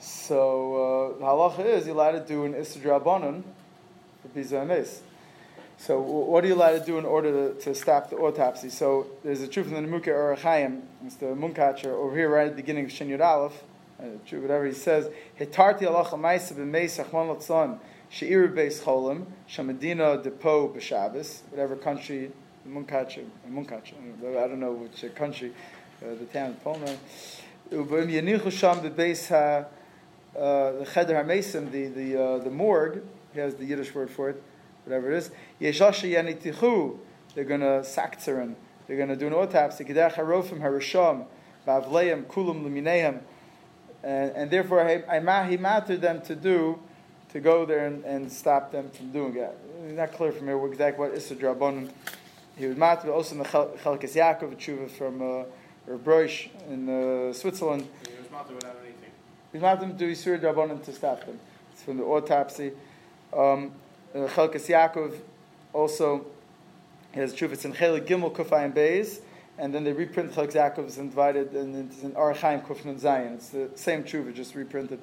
So 0.00 1.14
uh, 1.14 1.18
the 1.18 1.24
halacha 1.24 1.64
is 1.64 1.86
you're 1.86 1.94
allowed 1.94 2.12
to 2.12 2.20
do 2.20 2.44
an 2.44 2.54
istidrabanan, 2.54 3.42
so 5.84 5.98
what 6.00 6.44
are 6.44 6.46
you 6.46 6.54
allowed 6.54 6.78
to 6.78 6.84
do 6.86 6.96
in 6.98 7.04
order 7.04 7.54
to, 7.54 7.60
to 7.62 7.74
stop 7.74 8.08
the 8.08 8.14
autopsy? 8.14 8.68
So 8.68 9.08
there's 9.24 9.40
a 9.40 9.48
truth 9.48 9.66
in 9.66 9.74
the 9.74 9.80
Nimukei 9.80 10.10
Orach 10.10 10.38
Chaim, 10.38 10.84
Mr. 11.04 11.36
Munkacher, 11.36 11.86
over 11.86 12.14
here 12.14 12.28
right 12.28 12.46
at 12.46 12.50
the 12.50 12.62
beginning 12.62 12.84
of 12.84 12.92
Shin 12.92 13.08
Yud 13.08 13.20
Aleph, 13.20 13.64
uh, 13.98 14.04
whatever 14.38 14.64
he 14.64 14.74
says, 14.74 15.10
Hitarti 15.40 15.84
Allah 15.88 16.04
Chamaisa 16.04 16.52
b'meis 16.52 17.04
achman 17.04 17.36
latzon, 17.36 17.80
she'ir 18.10 18.46
beis 18.46 18.80
cholim, 18.80 19.26
shamadina 19.50 20.22
depo 20.24 20.72
b'shabbos, 20.72 21.40
whatever 21.50 21.74
country, 21.74 22.30
Munkacher, 22.64 23.24
Munkacher, 23.50 23.94
I 24.22 24.46
don't 24.46 24.60
know 24.60 24.70
which 24.70 25.04
country, 25.16 25.52
uh, 26.00 26.14
the 26.14 26.26
town 26.26 26.50
of 26.50 26.62
Poland. 26.62 26.98
Ubim 27.72 28.06
yanichu 28.06 28.52
sham 28.52 28.88
b'beis 28.88 29.28
ha, 29.30 29.66
uh, 30.38 30.72
the 30.78 30.86
cheder 30.94 31.16
ha-mesim, 31.16 31.72
the, 31.72 31.88
the, 31.88 32.22
uh, 32.22 32.38
the 32.38 32.50
morgue, 32.50 33.02
he 33.34 33.40
has 33.40 33.56
the 33.56 33.64
Yiddish 33.64 33.92
word 33.92 34.08
for 34.08 34.30
it, 34.30 34.40
whatever 34.84 35.10
it 35.10 35.18
is. 35.18 35.30
Yeshasha 35.60 36.10
yanitichu, 36.10 36.98
they're 37.34 37.44
going 37.44 37.60
to 37.60 37.82
saktzeren, 37.82 38.54
they're 38.86 38.96
going 38.96 39.08
to 39.08 39.16
do 39.16 39.26
an 39.26 39.34
autopsy. 39.34 39.84
Kedach 39.84 40.14
harofim 40.14 40.60
harisham, 40.60 41.26
bavleim 41.66 42.24
kulum 42.24 42.64
lumineim, 42.64 43.20
and, 44.02 44.50
therefore 44.50 44.80
I, 44.80 45.48
he 45.48 45.56
mattered 45.56 46.00
them 46.00 46.20
to 46.22 46.34
do, 46.34 46.78
to 47.30 47.40
go 47.40 47.64
there 47.64 47.86
and, 47.86 48.04
and 48.04 48.30
stop 48.30 48.72
them 48.72 48.90
from 48.90 49.12
doing 49.12 49.36
it. 49.36 49.56
It's 49.84 49.96
not 49.96 50.12
clear 50.12 50.32
from 50.32 50.46
here 50.46 50.66
exactly 50.66 51.06
what 51.06 51.16
Issa 51.16 51.36
Drabonim. 51.36 51.90
He 52.56 52.66
was 52.66 52.76
matter 52.76 53.10
also 53.10 53.36
in 53.36 53.38
the 53.38 53.44
Chalkes 53.48 54.14
Yaakov 54.14 54.56
tshuva 54.56 54.90
from 54.90 55.22
uh, 55.22 55.96
Bruch 55.96 56.50
in 56.68 56.88
uh, 56.88 57.32
Switzerland. 57.32 57.88
He 58.06 58.14
was 58.20 58.30
matter 58.30 58.54
without 58.54 58.76
anything. 58.82 59.10
He 59.50 59.58
was 59.58 59.62
matter 59.62 59.86
to 59.86 59.92
do 59.92 60.12
Isur 60.12 60.38
Drabonim 60.38 60.84
to 60.84 60.92
stop 60.92 61.24
them. 61.24 61.40
It's 61.72 61.82
from 61.82 61.96
the 61.96 62.04
autopsy. 62.04 62.72
Um, 63.32 63.72
Uh, 64.14 64.28
Chalkas 64.28 64.68
Yaakov 64.68 65.14
also 65.72 66.26
has 67.12 67.34
Chuvitz 67.34 67.64
in 67.64 67.72
Chelik 67.72 68.06
Gimel 68.06 68.30
Kufayim 68.30 68.74
Beis, 68.74 69.20
and 69.56 69.74
then 69.74 69.84
they 69.84 69.92
reprint 69.92 70.32
Chalkas 70.32 70.52
Yaakov's 70.52 70.98
and 70.98 71.10
divided, 71.10 71.52
and 71.52 71.90
it's 71.90 72.02
in 72.02 72.12
Arachaim 72.12 72.62
Kufnun 72.66 73.00
Zayin. 73.00 73.34
It's 73.34 73.48
the 73.48 73.70
same 73.74 74.04
Chuva, 74.04 74.34
just 74.34 74.54
reprinted. 74.54 75.00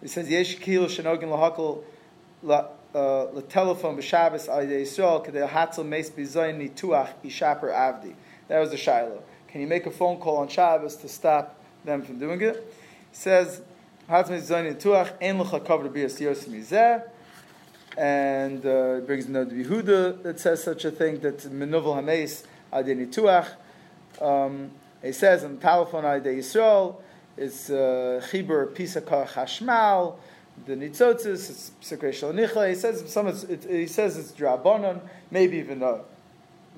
It 0.00 0.08
says, 0.08 0.30
Yesh 0.30 0.54
Kilo 0.58 0.86
Shenogin 0.86 1.24
Lahakal 1.24 1.82
uh, 2.94 3.40
Telephone 3.48 3.96
B'Shabbos 3.98 4.48
Al 4.48 4.64
Yisrael 4.64 5.26
Kedei 5.26 5.46
Hatzel 5.46 5.86
Meis 5.86 6.08
Bizayin 6.08 6.58
Nituach 6.58 7.12
Ishaper 7.22 7.70
Avdi. 7.74 8.14
That 8.48 8.60
was 8.60 8.70
the 8.70 8.78
Shiloh. 8.78 9.22
Can 9.48 9.60
you 9.60 9.66
make 9.66 9.84
a 9.84 9.90
phone 9.90 10.18
call 10.18 10.38
on 10.38 10.48
Shabbos 10.48 10.96
to 10.96 11.08
stop 11.08 11.58
them 11.84 12.02
from 12.02 12.18
doing 12.18 12.40
it? 12.40 12.56
He 13.10 13.16
says, 13.16 13.60
and 17.96 18.64
uh, 18.66 19.00
brings 19.00 19.28
no 19.28 19.46
Yehuda 19.46 20.22
that 20.22 20.38
says 20.38 20.62
such 20.62 20.84
a 20.84 20.90
thing 20.90 21.20
that 21.20 21.38
Menuvel 21.38 21.96
Hameis 21.96 22.44
Adini 22.72 23.12
Tuach. 23.12 23.48
Um, 24.20 24.70
he 25.02 25.12
says 25.12 25.44
on 25.44 25.56
the 25.56 25.60
telephone 25.60 26.04
Ade 26.04 26.24
Yisrael, 26.24 26.96
it's 27.36 27.70
uh, 27.70 28.22
Chibur 28.30 28.74
Pisakar 28.74 29.26
Chashmal, 29.28 30.16
the 30.64 30.74
Nitzotzis, 30.74 31.50
it's 31.50 31.70
Psikre 31.82 32.12
Nichla. 32.32 32.68
He 32.68 32.74
says 32.74 33.10
some. 33.12 33.28
It, 33.28 33.64
he 33.68 33.86
says 33.86 34.16
it's 34.16 34.32
Drabanon, 34.32 35.00
maybe 35.30 35.58
even 35.58 35.82
a 35.82 36.00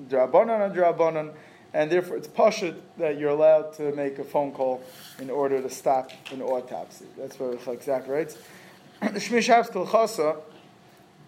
Drabanon 0.09 0.65
and 0.65 0.75
Drabanon, 0.75 1.31
and 1.73 1.89
therefore 1.89 2.17
it's 2.17 2.27
pashut 2.27 2.75
that 2.97 3.17
you're 3.17 3.29
allowed 3.29 3.73
to 3.73 3.93
make 3.93 4.19
a 4.19 4.23
phone 4.23 4.51
call 4.51 4.83
in 5.19 5.29
order 5.29 5.61
to 5.61 5.69
stop 5.69 6.11
an 6.31 6.41
autopsy. 6.41 7.05
That's 7.17 7.39
what 7.39 7.65
exactly 7.73 8.13
writes. 8.13 8.37
Shmish 9.01 9.69
Kolchasa 9.69 10.37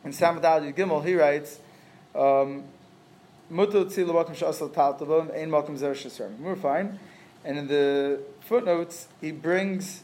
in 0.04 0.12
Samadad 0.14 0.64
Gimel 0.76 1.06
he 1.06 1.16
writes. 1.16 1.60
Um, 2.16 2.64
Mutu 3.52 3.84
tzilu 3.86 4.14
makom 4.14 4.34
she'asal 4.34 4.70
taltavim, 4.70 5.30
ein 5.36 5.94
she'sarm. 5.94 6.42
We're 6.42 6.56
fine. 6.56 7.00
And 7.44 7.58
in 7.58 7.68
the 7.68 8.22
footnotes, 8.40 9.08
he 9.20 9.32
brings 9.32 10.04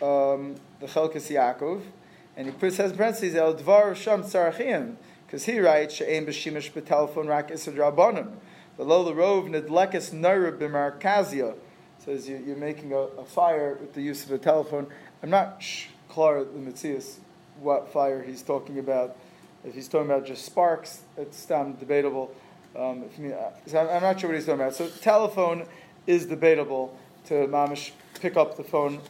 um, 0.00 0.54
the 0.80 0.86
Chelkas 0.86 1.30
Yaakov, 1.30 1.82
and 2.36 2.46
he 2.46 2.52
puts, 2.52 2.76
says 2.76 2.92
parentheses, 2.94 3.34
El 3.34 3.54
Dvar 3.54 3.94
Sham 3.94 4.22
Tzarachim, 4.22 4.96
because 5.26 5.44
he 5.44 5.58
writes, 5.58 5.94
She'ein 5.94 6.24
b'shimish 6.24 6.72
b'telefon 6.72 7.28
rak 7.28 7.50
isad. 7.50 8.32
The 8.78 8.84
Lola 8.84 9.12
Rov 9.12 9.50
nedlekes 9.50 10.14
naira 10.14 10.56
b'markazia. 10.56 11.54
Says 11.98 12.28
you, 12.28 12.52
are 12.52 12.56
making 12.56 12.92
a, 12.92 12.96
a, 12.96 13.24
fire 13.24 13.76
with 13.80 13.92
the 13.92 14.02
use 14.02 14.24
of 14.24 14.32
a 14.32 14.38
telephone. 14.38 14.88
I'm 15.22 15.30
not 15.30 15.62
clear 16.08 16.44
the 16.44 16.58
Matthias 16.58 17.20
what 17.62 17.92
fire 17.92 18.22
he's 18.22 18.42
talking 18.42 18.78
about. 18.78 19.16
If 19.64 19.74
he's 19.74 19.88
talking 19.88 20.10
about 20.10 20.26
just 20.26 20.44
sparks, 20.44 21.02
it's 21.16 21.50
um, 21.50 21.74
debatable. 21.74 22.34
Um, 22.76 23.04
me, 23.18 23.32
uh, 23.32 23.50
I'm, 23.78 24.02
not 24.02 24.20
sure 24.20 24.30
what 24.30 24.36
he's 24.36 24.46
talking 24.46 24.60
about. 24.60 24.74
So 24.74 24.88
telephone 24.88 25.66
is 26.06 26.26
debatable 26.26 26.96
to 27.26 27.34
mamish 27.46 27.92
pick 28.20 28.36
up 28.36 28.56
the 28.56 28.64
phone. 28.64 29.00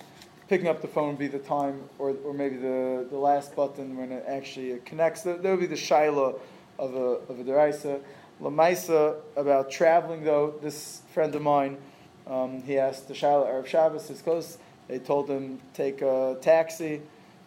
Picking 0.48 0.68
up 0.68 0.82
the 0.82 0.88
phone 0.88 1.16
be 1.16 1.28
the 1.28 1.38
time, 1.38 1.82
or, 1.98 2.14
or 2.24 2.34
maybe 2.34 2.56
the, 2.56 3.06
the 3.08 3.16
last 3.16 3.56
button 3.56 3.96
when 3.96 4.12
it 4.12 4.24
actually 4.28 4.78
connects. 4.84 5.22
That, 5.22 5.42
would 5.42 5.60
be 5.60 5.66
the 5.66 5.76
shaila 5.76 6.38
of 6.78 6.94
a 6.94 6.98
of 6.98 7.40
a 7.40 7.44
deraisa. 7.44 8.00
Lamaisa 8.40 9.16
about 9.36 9.70
traveling 9.70 10.24
though. 10.24 10.54
This 10.60 11.00
friend 11.14 11.34
of 11.34 11.40
mine, 11.40 11.78
um, 12.26 12.62
he 12.62 12.76
asked 12.76 13.08
the 13.08 13.14
shaila 13.14 13.46
Arab 13.46 13.66
Shabbos 13.66 14.08
his 14.08 14.20
close. 14.20 14.58
They 14.88 14.98
told 14.98 15.30
him 15.30 15.60
take 15.72 16.02
a 16.02 16.36
taxi 16.42 17.00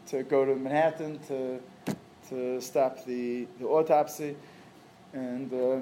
to 0.08 0.24
go 0.24 0.46
to 0.46 0.56
Manhattan 0.56 1.20
to 1.28 1.60
to 2.30 2.60
stop 2.62 3.06
the, 3.06 3.48
the 3.60 3.66
autopsy. 3.66 4.36
And, 5.14 5.52
uh, 5.54 5.80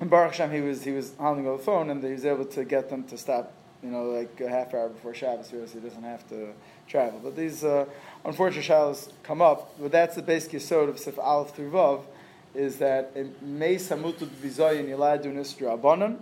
and 0.00 0.10
Baruch 0.10 0.32
Hashem, 0.32 0.50
he 0.50 0.60
was, 0.60 0.82
he 0.82 0.90
was 0.90 1.12
holding 1.18 1.46
over 1.46 1.58
the 1.58 1.62
phone 1.62 1.90
and 1.90 2.02
he 2.02 2.12
was 2.12 2.24
able 2.24 2.44
to 2.46 2.64
get 2.64 2.90
them 2.90 3.04
to 3.04 3.16
stop, 3.16 3.52
you 3.82 3.90
know, 3.90 4.04
like 4.04 4.40
a 4.40 4.48
half 4.48 4.74
hour 4.74 4.88
before 4.88 5.14
Shabbos, 5.14 5.48
so 5.48 5.64
he 5.64 5.80
doesn't 5.80 6.02
have 6.02 6.28
to 6.30 6.48
travel. 6.88 7.20
But 7.22 7.36
these 7.36 7.64
uh, 7.64 7.86
unfortunate 8.24 8.64
Shabbos 8.64 9.08
come 9.22 9.40
up, 9.40 9.74
but 9.80 9.92
that's 9.92 10.16
the 10.16 10.22
basic 10.22 10.52
yisod 10.52 10.88
of 10.88 10.98
Sif 10.98 11.18
Aleph 11.18 11.54
through 11.54 11.70
Vav, 11.70 12.02
is 12.54 12.78
that 12.78 13.14
May 13.42 13.76
Samutu 13.76 14.26
Bizoyin 14.26 14.88
Yiladunis 14.88 15.56
Drabanan, 15.56 16.18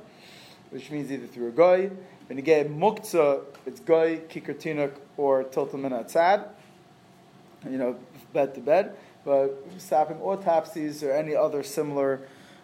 which 0.71 0.91
means 0.91 1.11
either 1.11 1.27
through 1.27 1.49
a 1.49 1.91
when 2.29 2.37
you 2.37 2.45
get 2.45 2.71
muktzah, 2.71 3.43
it's 3.67 3.81
guy, 3.81 4.21
kikartinuk, 4.29 4.93
or 5.17 5.43
tiltamin 5.43 5.91
atzad. 5.91 6.47
You 7.69 7.77
know, 7.77 7.97
bed 8.33 8.55
to 8.55 8.61
bed, 8.61 8.97
but 9.25 9.67
stopping 9.79 10.19
autopsies 10.21 11.03
or 11.03 11.13
any 11.13 11.35
other 11.35 11.63
similar 11.63 12.23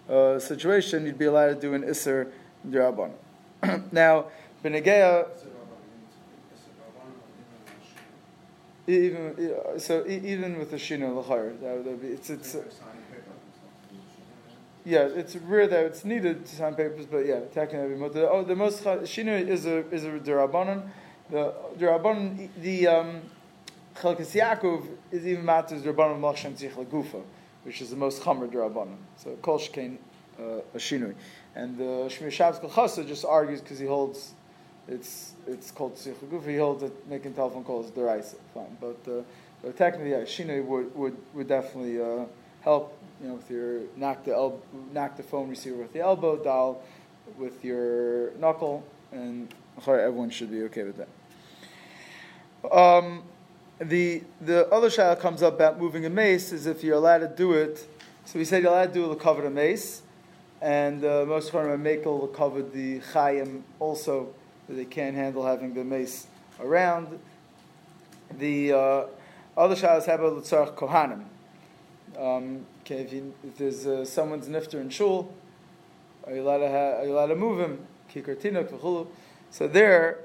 uh, 0.09 0.39
situation, 0.39 1.05
you'd 1.05 1.19
be 1.19 1.27
allowed 1.27 1.49
to 1.49 1.55
do 1.61 1.75
an 1.75 1.83
Isser 1.83 2.31
Dirabon. 2.69 3.13
now, 3.93 4.27
Benegeya. 4.65 5.29
Even 8.89 9.53
so, 9.79 10.07
even 10.07 10.59
with 10.59 10.71
the 10.71 10.77
shino 10.77 11.17
l'chayr, 11.17 11.57
it's 12.05 12.31
it's. 12.31 12.57
yeah, 14.85 15.01
it's 15.01 15.35
rare 15.35 15.67
that 15.67 15.87
it's 15.87 16.05
needed 16.05 16.47
to 16.47 16.55
sign 16.55 16.77
papers, 16.77 17.07
but 17.07 17.27
yeah, 17.27 17.41
technically, 17.53 18.01
oh, 18.23 18.45
the 18.45 18.55
most 18.55 18.85
shino 18.85 19.45
is 19.45 19.67
a 19.67 19.79
is 19.93 20.05
a 20.05 20.11
derabanan. 20.11 20.89
The 21.31 21.53
derabanan, 21.77 22.49
the 22.61 22.87
um, 22.87 23.23
Chelkas 24.01 24.33
Yaakov 24.33 24.87
is 25.11 25.27
even 25.27 25.45
matters 25.45 25.83
Rabbanon 25.83 26.21
Malchshem 26.21 26.55
Tzich 26.55 26.73
Lagufa, 26.73 27.23
which 27.65 27.81
is 27.81 27.91
the 27.91 27.97
most 27.97 28.23
Chamer 28.23 28.51
Rabbanon. 28.51 28.99
So 29.17 29.37
Kol 29.41 29.59
Shkein 29.59 29.97
uh, 30.39 30.59
a 30.75 30.77
Shinui. 30.77 31.15
And 31.55 31.79
the 31.79 31.85
uh, 31.85 32.09
Shemiras 32.09 32.33
Shabbos 32.33 32.59
Kehilchasa 32.59 33.09
just 33.09 33.25
argues 33.25 33.63
because 33.63 33.79
he 33.79 33.87
holds 33.87 34.35
it's 34.87 35.33
it's 35.47 35.71
called 35.71 35.97
Tzich 35.97 36.15
Lagufa, 36.17 36.49
he 36.49 36.57
holds 36.57 36.83
that 36.83 37.09
making 37.09 37.35
telephone 37.35 37.65
calls 37.65 37.91
deraisa. 37.91 38.37
Fine. 38.53 38.77
But, 38.81 39.11
uh, 39.11 39.23
but 39.63 39.77
technically, 39.77 40.11
yeah, 40.11 40.21
Shinui 40.21 40.65
would, 40.65 40.95
would, 40.95 41.17
would 41.33 41.49
definitely 41.49 42.01
uh, 42.01 42.27
help, 42.61 42.97
you 43.23 43.29
know, 43.29 43.35
with 43.35 43.51
your 43.51 43.81
knock 43.97 44.25
the, 44.25 44.33
el- 44.33 44.61
knock 44.93 45.17
the 45.17 45.23
phone 45.23 45.49
receiver 45.49 45.77
with 45.77 45.93
the 45.95 46.01
elbow, 46.01 46.37
dial 46.37 46.83
with 47.39 47.65
your 47.65 48.33
knuckle, 48.33 48.85
and 49.11 49.53
everyone 49.87 50.31
should 50.31 50.51
be 50.51 50.63
okay 50.65 50.85
with 50.85 50.97
that. 50.99 51.09
Um, 52.71 53.23
the 53.79 54.23
the 54.41 54.69
other 54.73 54.89
shaila 54.89 55.21
comes 55.21 55.43
up 55.43 55.55
about 55.55 55.79
moving 55.79 56.07
a 56.07 56.11
mace 56.11 56.53
is 56.53 56.67
if 56.67 56.83
you're 56.83 56.97
allowed 56.97 57.19
to 57.19 57.29
do 57.29 57.53
it. 57.53 57.87
So 58.25 58.39
we 58.39 58.45
said 58.45 58.63
you're 58.63 58.73
allowed 58.73 58.93
to 58.93 58.95
do 58.95 59.13
it 59.13 59.21
cover 59.21 59.45
a 59.45 59.51
mace, 59.51 60.03
and 60.61 61.05
uh, 61.05 61.25
most 61.27 61.53
of 61.53 61.65
them 61.65 61.83
make 61.83 62.05
cover 62.05 62.63
the 62.63 63.01
chayim 63.01 63.63
also. 63.79 64.35
that 64.69 64.75
They 64.75 64.85
can't 64.85 65.15
handle 65.15 65.45
having 65.45 65.75
the 65.75 65.85
mace 65.85 66.27
around. 66.59 67.19
The 68.39 68.73
uh, 68.73 69.07
other 69.57 69.77
shaila 69.77 70.05
have 70.07 70.21
a 70.21 70.29
l'tzarch 70.29 70.75
kohanim. 70.75 71.25
Um, 72.19 72.67
okay, 72.81 73.03
if, 73.03 73.13
you, 73.13 73.35
if 73.45 73.59
there's 73.59 73.87
uh, 73.87 74.05
someone's 74.05 74.49
nifter 74.49 74.81
in 74.81 74.89
shul, 74.89 75.33
are 76.25 76.35
you 76.35 76.43
allowed 76.43 76.59
to, 76.59 76.69
ha- 76.69 77.01
are 77.01 77.05
you 77.05 77.13
allowed 77.13 77.27
to 77.27 77.37
move 77.37 77.61
him? 77.61 77.87
Kikar 78.13 78.37
tinuk 78.37 79.07
So 79.51 79.69
there. 79.69 80.25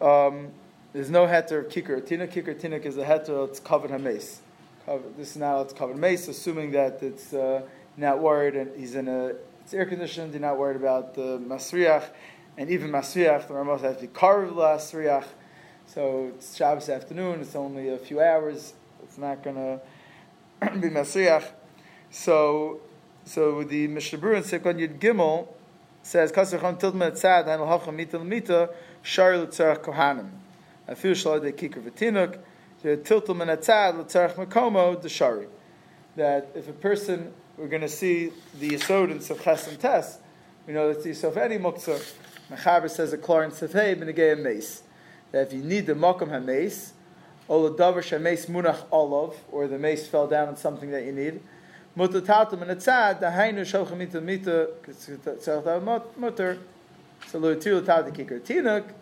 Um, 0.00 0.52
there's 0.92 1.10
no 1.10 1.26
heter 1.26 1.64
of 1.64 1.68
kikar 1.72 2.02
tinuk. 2.02 2.32
Kikar 2.32 2.60
tinuk 2.60 2.84
is 2.84 2.96
a 2.96 3.04
heter 3.04 3.46
that's 3.46 3.60
covered 3.60 3.90
hames. 3.90 4.40
This 5.16 5.30
is 5.30 5.36
now 5.36 5.60
it's 5.60 5.72
covered 5.72 5.96
mace, 5.96 6.28
assuming 6.28 6.72
that 6.72 7.02
it's 7.02 7.32
uh, 7.32 7.62
not 7.96 8.20
worried 8.20 8.56
and 8.56 8.76
he's 8.78 8.94
in 8.94 9.08
a 9.08 9.34
it's 9.62 9.72
air 9.72 9.86
conditioned. 9.86 10.32
You're 10.32 10.40
not 10.40 10.58
worried 10.58 10.76
about 10.76 11.14
the 11.14 11.38
masriach, 11.38 12.04
and 12.58 12.68
even 12.68 12.90
masriach. 12.90 13.48
The 13.48 13.54
Ramos 13.54 13.80
has 13.82 13.96
to 13.96 14.02
be 14.02 14.08
carved 14.08 14.52
masriach. 14.52 15.24
So 15.86 16.32
it's 16.34 16.56
Shabbos 16.56 16.88
afternoon. 16.88 17.40
It's 17.40 17.56
only 17.56 17.88
a 17.88 17.98
few 17.98 18.20
hours. 18.20 18.74
It's 19.02 19.18
not 19.18 19.42
to 19.44 19.80
be 20.60 20.88
masriach. 20.90 21.44
So 22.10 22.80
so 23.24 23.62
the 23.62 23.88
Mishabur 23.88 24.36
in 24.36 24.42
Sekon 24.42 24.78
Yud 24.78 24.98
Gimel 24.98 25.46
says 26.02 26.32
Kasser 26.32 26.60
Chon 26.60 26.76
Tiltman 26.76 27.12
Tzad 27.12 27.46
Han 27.46 27.62
L'Hacham 27.62 27.96
Mita 27.96 28.18
L'Mita 28.18 28.70
Shar 29.02 29.38
L'Tzarech 29.38 29.78
Kohanim. 29.78 30.41
Afil 30.88 31.12
Shalai 31.12 31.52
Kikar 31.52 31.82
V'Tinuk, 31.82 32.38
Tiltum 32.82 33.40
and 33.42 33.50
Atzad, 33.50 33.98
L'Tzarech 33.98 34.34
Makomo, 34.34 35.00
Deshari. 35.00 35.46
That 36.16 36.50
if 36.54 36.68
a 36.68 36.72
person, 36.72 37.32
we're 37.56 37.68
going 37.68 37.82
to 37.82 37.88
see 37.88 38.32
the 38.58 38.70
Yisod 38.70 39.10
in 39.12 39.18
Sefches 39.18 39.68
and 39.68 39.78
Tes, 39.78 40.18
we 40.66 40.72
know 40.72 40.92
that 40.92 41.02
the 41.02 41.10
Yisod 41.10 41.28
of 41.28 41.36
any 41.36 41.58
Muktzah, 41.58 42.12
Mechaber 42.50 42.90
says 42.90 43.12
a 43.12 43.18
Klor 43.18 43.44
in 43.44 43.50
Sefhei, 43.52 43.94
Benegei 43.94 44.40
Mace. 44.40 44.82
That 45.30 45.46
if 45.46 45.52
you 45.52 45.62
need 45.62 45.86
the 45.86 45.94
Mokum 45.94 46.28
HaMace, 46.28 46.90
or 47.46 47.70
the 47.70 47.76
Davar 47.76 48.02
HaMace 48.02 48.48
Munach 48.50 48.84
Olav, 48.90 49.36
or 49.50 49.68
the 49.68 49.78
mace 49.78 50.06
fell 50.08 50.26
down 50.26 50.48
on 50.48 50.56
something 50.56 50.90
that 50.90 51.04
you 51.04 51.12
need, 51.12 51.40
Mutatatum 51.96 52.62
and 52.62 52.70
Atzad, 52.72 53.20
the 53.20 53.26
Hainu 53.26 53.64
Shochem 53.64 53.98
Mita 53.98 54.20
Mita, 54.20 54.70
Mutter, 56.16 56.58
so 57.26 57.40
Lu'atir 57.40 57.82
L'Tat 57.82 58.06
Kikar 58.12 58.40
Tinuk, 58.40 58.92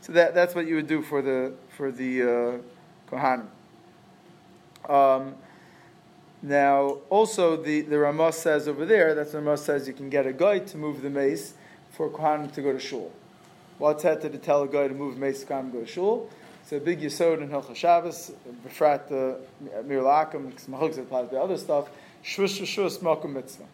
So 0.00 0.12
that, 0.12 0.34
that's 0.34 0.54
what 0.54 0.66
you 0.66 0.74
would 0.76 0.88
do 0.88 1.02
for 1.02 1.22
the 1.22 1.54
for 1.76 1.92
the 1.92 2.22
uh, 2.22 2.58
Kohanim. 3.10 3.46
Um, 4.88 5.36
now, 6.42 6.98
also 7.08 7.56
the, 7.56 7.82
the 7.82 7.98
Ramos 7.98 8.36
says 8.36 8.66
over 8.66 8.84
there, 8.84 9.14
that's 9.14 9.30
the 9.30 9.38
Ramos 9.38 9.64
says 9.64 9.86
you 9.86 9.94
can 9.94 10.10
get 10.10 10.26
a 10.26 10.32
guy 10.32 10.58
to 10.58 10.76
move 10.76 11.02
the 11.02 11.10
mace 11.10 11.54
for 11.92 12.10
Kohanim 12.10 12.52
to 12.54 12.62
go 12.62 12.72
to 12.72 12.80
shul. 12.80 13.12
What's 13.78 14.02
that 14.02 14.22
to 14.22 14.38
tell 14.38 14.62
a 14.62 14.68
guy 14.68 14.88
to 14.88 14.94
move 14.94 15.16
mace 15.16 15.40
to 15.40 15.46
Kohanim 15.46 15.72
go 15.72 15.80
to 15.80 15.86
shul? 15.86 16.28
It's 16.62 16.72
a 16.72 16.80
big 16.80 17.00
yisod 17.00 17.42
in 17.42 17.48
Hilchah 17.48 17.76
Shabbos, 17.76 18.32
Befrat 18.66 19.08
the 19.08 19.38
Mir 19.84 20.00
Lakim, 20.00 20.50
because 20.50 20.98
applies 20.98 21.28
to 21.30 21.40
other 21.40 21.56
stuff. 21.56 21.88
Shvush 22.24 22.60
Shvush 22.60 22.98
Malkum 22.98 23.32
Mitzvah 23.32 23.64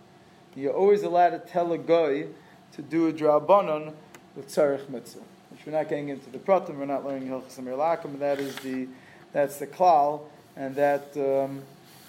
You're 0.55 0.73
always 0.73 1.03
allowed 1.03 1.31
to 1.31 1.39
tell 1.39 1.73
a 1.73 1.79
guy 1.79 2.27
to 2.75 2.83
do 2.83 3.09
a 3.09 3.13
drabanon 3.13 3.93
with 4.37 4.49
tzarech 4.49 4.89
mitzvah. 4.89 5.21
Which 5.51 5.61
we're 5.67 5.73
not 5.73 5.89
getting 5.89 6.09
into 6.09 6.31
the 6.31 6.39
pratim, 6.39 6.77
we're 6.77 6.87
not 6.87 7.05
learning 7.05 7.29
hilchas 7.29 7.59
lakum, 7.59 8.19
that 8.19 8.39
is 8.39 8.55
the, 8.57 8.87
that's 9.33 9.59
the 9.59 9.67
klal, 9.67 10.23
and 10.57 10.75
that 10.77 11.17
um, 11.17 11.63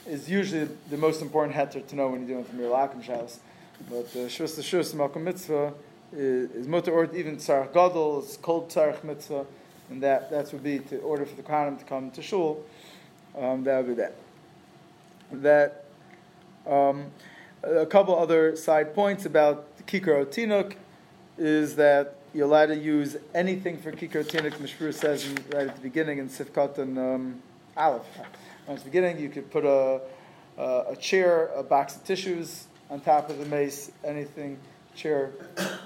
is 0.05 0.29
usually 0.29 0.67
the 0.89 0.97
most 0.97 1.21
important 1.21 1.55
heter 1.55 1.85
to 1.87 1.95
know 1.95 2.09
when 2.09 2.27
you're 2.27 2.43
doing 2.43 2.45
amir 2.53 2.69
lakum 2.69 3.03
shalos. 3.03 3.37
But 3.89 4.11
the 4.13 4.19
shus 4.19 4.55
the 4.55 4.61
shus 4.61 4.93
malkum 4.93 5.23
mitzvah 5.23 5.73
is, 6.11 6.51
is 6.51 6.67
mutter 6.67 6.91
or 6.91 7.05
even 7.15 7.37
tzarech 7.37 7.73
gadol, 7.73 8.19
it's 8.19 8.37
called 8.37 8.69
tzarech 8.69 9.03
mitzvah, 9.03 9.45
and 9.89 10.03
that, 10.03 10.29
that 10.29 10.51
would 10.53 10.63
be 10.63 10.79
to 10.79 10.97
order 10.99 11.25
for 11.25 11.35
the 11.35 11.43
Kohanim 11.43 11.79
to 11.79 11.85
come 11.85 12.11
to 12.11 12.21
shul, 12.21 12.63
um, 13.37 13.63
that 13.63 13.77
would 13.77 13.87
be 13.87 13.93
that. 13.95 14.15
That, 15.31 15.85
um, 16.67 17.07
a 17.63 17.85
couple 17.85 18.17
other 18.17 18.55
side 18.55 18.93
points 18.93 19.25
about 19.25 19.67
Kikar 19.89 20.23
Otinuk 20.23 20.75
is 21.39 21.75
that 21.77 22.17
you're 22.31 22.45
allowed 22.45 22.67
to 22.67 22.75
use 22.75 23.17
anything 23.33 23.75
for 23.79 23.91
Kikar 23.91 24.23
Otinuk. 24.23 24.51
Mishpur 24.59 24.93
says 24.93 25.25
in, 25.25 25.33
right 25.51 25.67
at 25.67 25.75
the 25.75 25.81
beginning 25.81 26.19
in 26.19 26.29
Sifkat 26.29 26.77
and 26.77 26.99
um, 26.99 27.41
Aleph. 27.75 28.05
At 28.67 28.77
the 28.77 28.83
beginning, 28.85 29.17
you 29.17 29.29
could 29.29 29.49
put 29.49 29.65
a, 29.65 30.01
a, 30.59 30.91
a, 30.91 30.95
chair, 30.95 31.47
a 31.55 31.63
box 31.63 31.95
of 31.95 32.03
tissues 32.03 32.67
on 32.91 32.99
top 32.99 33.31
of 33.31 33.39
the 33.39 33.45
mace, 33.45 33.91
anything, 34.03 34.59
chair, 34.95 35.31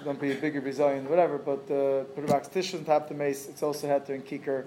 don't 0.03 0.19
be 0.19 0.33
a 0.33 0.36
bigger 0.36 0.62
bizillion, 0.62 1.03
whatever, 1.03 1.38
but 1.38 1.62
uh, 1.72 2.03
put 2.13 2.25
a 2.25 2.27
box 2.27 2.48
of 2.48 2.53
tissues 2.53 2.81
on 2.81 2.86
top 2.86 3.03
of 3.03 3.10
the 3.10 3.15
mace. 3.15 3.48
It's 3.48 3.63
also 3.63 3.88
had 3.88 4.05
to 4.07 4.15
in 4.15 4.24
Kikar 4.24 4.65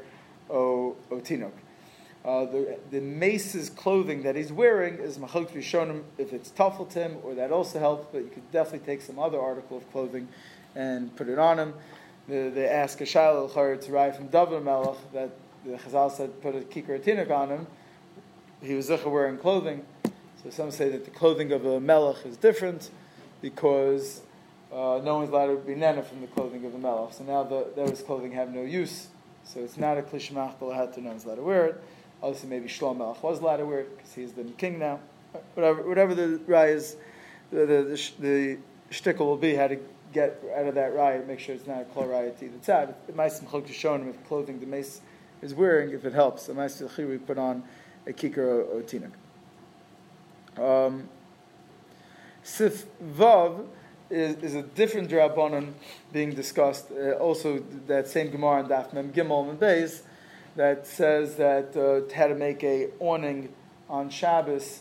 Otinuk. 0.48 1.52
Uh, 2.26 2.44
the, 2.46 2.76
the 2.90 3.00
mace's 3.00 3.70
clothing 3.70 4.24
that 4.24 4.34
he's 4.34 4.50
wearing 4.50 4.94
is 4.94 5.16
machlok 5.16 5.52
rishonim 5.52 6.02
if 6.18 6.32
it's 6.32 6.50
him 6.92 7.18
or 7.22 7.36
that 7.36 7.52
also 7.52 7.78
helps, 7.78 8.08
but 8.10 8.18
you 8.18 8.28
could 8.28 8.50
definitely 8.50 8.84
take 8.84 9.00
some 9.00 9.16
other 9.16 9.40
article 9.40 9.76
of 9.76 9.92
clothing 9.92 10.26
and 10.74 11.14
put 11.14 11.28
it 11.28 11.38
on 11.38 11.56
him. 11.56 11.74
The, 12.26 12.50
they 12.52 12.66
ask 12.66 13.00
a 13.00 13.04
shaila 13.04 13.80
to 13.80 13.92
write 13.92 14.16
from 14.16 14.26
David 14.26 14.64
Melech 14.64 14.96
that 15.12 15.30
the 15.64 15.74
Chazal 15.74 16.10
said 16.10 16.42
put 16.42 16.56
a 16.56 16.60
kikar 16.62 16.98
tinik 16.98 17.30
on 17.30 17.48
him. 17.48 17.68
He 18.60 18.74
was 18.74 18.88
zicha 18.88 19.08
wearing 19.08 19.38
clothing, 19.38 19.84
so 20.42 20.50
some 20.50 20.72
say 20.72 20.88
that 20.88 21.04
the 21.04 21.12
clothing 21.12 21.52
of 21.52 21.64
a 21.64 21.78
melech 21.78 22.26
is 22.26 22.36
different 22.36 22.90
because 23.40 24.22
uh, 24.72 25.00
no 25.04 25.18
one's 25.18 25.30
allowed 25.30 25.46
to 25.46 25.56
be 25.58 25.76
nana 25.76 26.02
from 26.02 26.22
the 26.22 26.26
clothing 26.26 26.64
of 26.64 26.72
the 26.72 26.78
melech. 26.78 27.12
So 27.12 27.22
now 27.22 27.44
the, 27.44 27.68
those 27.76 28.02
clothing 28.02 28.32
have 28.32 28.52
no 28.52 28.62
use, 28.62 29.06
so 29.44 29.60
it's 29.60 29.76
not 29.76 29.96
a 29.96 30.02
klishmach, 30.02 30.54
but 30.58 30.98
no 30.98 31.10
one's 31.10 31.24
allowed 31.24 31.36
to 31.36 31.42
wear 31.42 31.66
it. 31.66 31.84
Obviously, 32.22 32.48
maybe 32.48 32.68
Shlomo 32.68 32.98
Melech 32.98 33.22
was 33.22 33.40
wear 33.40 33.80
it 33.80 33.96
because 33.96 34.14
he's 34.14 34.32
the 34.32 34.44
king 34.44 34.78
now. 34.78 35.00
Whatever, 35.54 35.82
whatever 35.82 36.14
the 36.14 36.40
raya 36.48 36.74
is, 36.74 36.96
the 37.50 37.66
the, 37.66 37.82
the, 37.82 38.12
the 38.20 38.58
shtickle 38.90 39.20
will 39.20 39.36
be 39.36 39.54
how 39.54 39.68
to 39.68 39.78
get 40.12 40.42
out 40.56 40.66
of 40.66 40.74
that 40.74 40.92
raya, 40.92 41.26
make 41.26 41.38
sure 41.38 41.54
it's 41.54 41.66
not 41.66 41.82
a 41.82 41.84
kol 41.84 42.04
raya 42.04 42.36
to 42.38 42.44
either 42.46 42.62
side. 42.62 42.94
It 43.08 43.14
might 43.14 43.32
show 43.72 43.94
him 43.94 44.08
if 44.08 44.26
clothing 44.26 44.60
the 44.60 44.66
mace 44.66 45.02
is 45.42 45.54
wearing, 45.54 45.90
if 45.90 46.04
it 46.04 46.14
helps. 46.14 46.48
It 46.48 46.56
might 46.56 46.72
we 46.98 47.18
put 47.18 47.38
on 47.38 47.62
a 48.06 48.12
kikar 48.12 48.38
or, 48.38 48.62
or 48.62 48.82
tinuk. 48.82 49.12
Um, 50.58 51.08
Sif 52.42 52.86
Vav 53.02 53.66
is, 54.08 54.36
is, 54.36 54.54
a 54.54 54.62
different 54.62 55.10
drabonon 55.10 55.72
being 56.12 56.32
discussed. 56.32 56.86
Uh, 56.92 57.12
also, 57.12 57.62
that 57.86 58.08
same 58.08 58.30
Gemara 58.30 58.60
and 58.60 58.68
Daf 58.68 58.92
Mem 58.92 59.12
Gimel 59.12 59.50
and 59.50 59.60
Beis 59.60 60.02
that 60.56 60.86
says 60.86 61.36
that 61.36 61.76
uh, 61.76 62.28
to 62.28 62.34
make 62.34 62.64
a 62.64 62.88
awning 62.98 63.50
on 63.88 64.08
Shabbos 64.10 64.80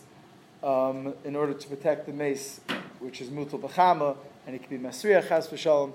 um, 0.62 1.14
in 1.24 1.36
order 1.36 1.52
to 1.52 1.68
protect 1.68 2.06
the 2.06 2.12
mace, 2.12 2.60
which 2.98 3.20
is 3.20 3.28
mutal 3.28 3.60
b'chama, 3.60 4.16
and 4.46 4.56
it 4.56 4.62
can 4.62 4.78
be 4.78 4.82
masriach 4.82 5.28
chas 5.28 5.48
v'shalom. 5.48 5.92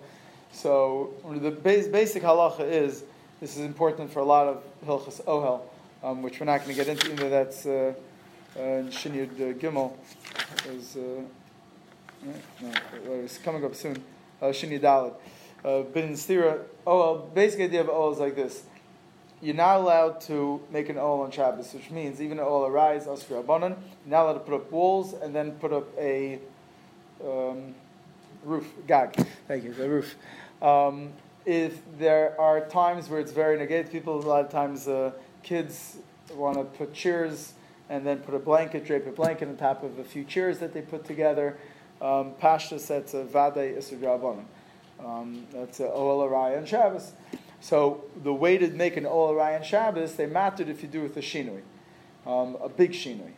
So 0.54 1.14
the 1.28 1.52
base, 1.52 1.88
basic 1.88 2.24
halacha 2.24 2.62
is 2.62 3.04
this 3.40 3.58
is 3.58 3.66
important 3.66 4.12
for 4.14 4.20
a 4.20 4.26
lot 4.26 4.48
of 4.48 4.64
hilchas 4.86 5.24
ohel, 5.26 5.62
um, 6.04 6.22
which 6.22 6.40
we're 6.40 6.46
not 6.46 6.64
going 6.64 6.76
to 6.76 6.84
get 6.84 6.88
into. 6.88 7.16
Though 7.16 7.30
that's 7.30 7.66
uh, 7.66 7.94
uh, 8.56 8.62
uh, 8.62 9.54
Gimel 9.54 9.94
is 10.70 10.96
uh, 10.96 11.22
no, 12.62 12.74
it's 13.24 13.40
coming 13.40 13.66
up 13.66 13.74
soon. 13.74 14.04
Uh, 14.40 14.48
Shinyud 14.48 14.82
Dalad. 14.82 15.16
Uh, 15.66 15.82
bin 15.84 16.14
Stira. 16.14 16.60
Oh, 16.86 17.18
basic 17.34 17.62
idea 17.62 17.82
of 17.82 17.88
ohel 17.88 18.14
is 18.14 18.20
like 18.20 18.36
this 18.36 18.64
you're 19.42 19.56
not 19.56 19.78
allowed 19.78 20.22
to 20.22 20.62
make 20.72 20.90
an 20.90 20.98
ol 20.98 21.22
on 21.22 21.32
Shabbos, 21.32 21.74
which 21.74 21.90
means 21.90 22.22
even 22.22 22.40
an 22.40 22.46
ol 22.46 22.66
arise, 22.66 23.06
asr 23.08 23.44
abanon, 23.44 23.70
you're 23.70 23.78
not 24.08 24.24
allowed 24.24 24.34
to 24.34 24.40
put 24.40 24.54
up 24.54 24.72
walls 24.72 25.14
and 25.14 25.36
then 25.36 25.52
put 25.54 25.74
up 25.74 25.88
a 25.98 26.40
um, 27.24 27.74
roof, 28.44 28.68
gag. 28.88 29.16
Thank 29.48 29.64
you, 29.64 29.74
the 29.74 29.90
roof. 29.90 30.16
Um, 30.62 31.14
if 31.46 31.80
there 31.98 32.40
are 32.40 32.66
times 32.68 33.10
where 33.10 33.20
it's 33.20 33.32
very 33.32 33.58
negative, 33.58 33.92
people 33.92 34.20
a 34.20 34.22
lot 34.22 34.46
of 34.46 34.52
times 34.52 34.88
uh, 34.88 35.12
kids 35.42 35.98
want 36.36 36.58
to 36.58 36.64
put 36.64 36.94
chairs 36.94 37.54
and 37.90 38.06
then 38.06 38.20
put 38.20 38.36
a 38.36 38.40
blanket, 38.40 38.86
drape 38.86 39.08
a 39.08 39.12
blanket 39.12 39.48
on 39.48 39.58
top 39.58 39.84
of 39.84 39.98
a 40.00 40.04
few 40.04 40.24
chairs 40.24 40.60
that 40.60 40.74
they 40.74 40.82
put 40.82 41.04
together. 41.04 41.58
Um, 42.00 42.34
Pashta 42.42 42.80
says 42.80 43.14
a 43.14 43.24
vade 43.24 43.78
isur 43.78 44.46
um, 45.04 45.46
That's 45.52 45.80
a 45.80 45.92
ol 45.92 46.28
araya 46.28 46.58
on 46.58 46.66
Shabbos. 46.66 47.12
So 47.62 48.04
the 48.24 48.34
way 48.34 48.58
to 48.58 48.68
make 48.70 48.98
an 48.98 49.06
Ol 49.06 49.36
Ryan 49.36 49.64
Shabbos, 49.64 50.16
they 50.16 50.26
mattered 50.26 50.68
if 50.68 50.82
you 50.82 50.90
do 50.90 51.02
with 51.04 51.16
a 51.16 51.22
shinui, 51.22 51.62
um, 52.26 52.58
a 52.62 52.68
big 52.68 52.92
shinui, 52.92 53.32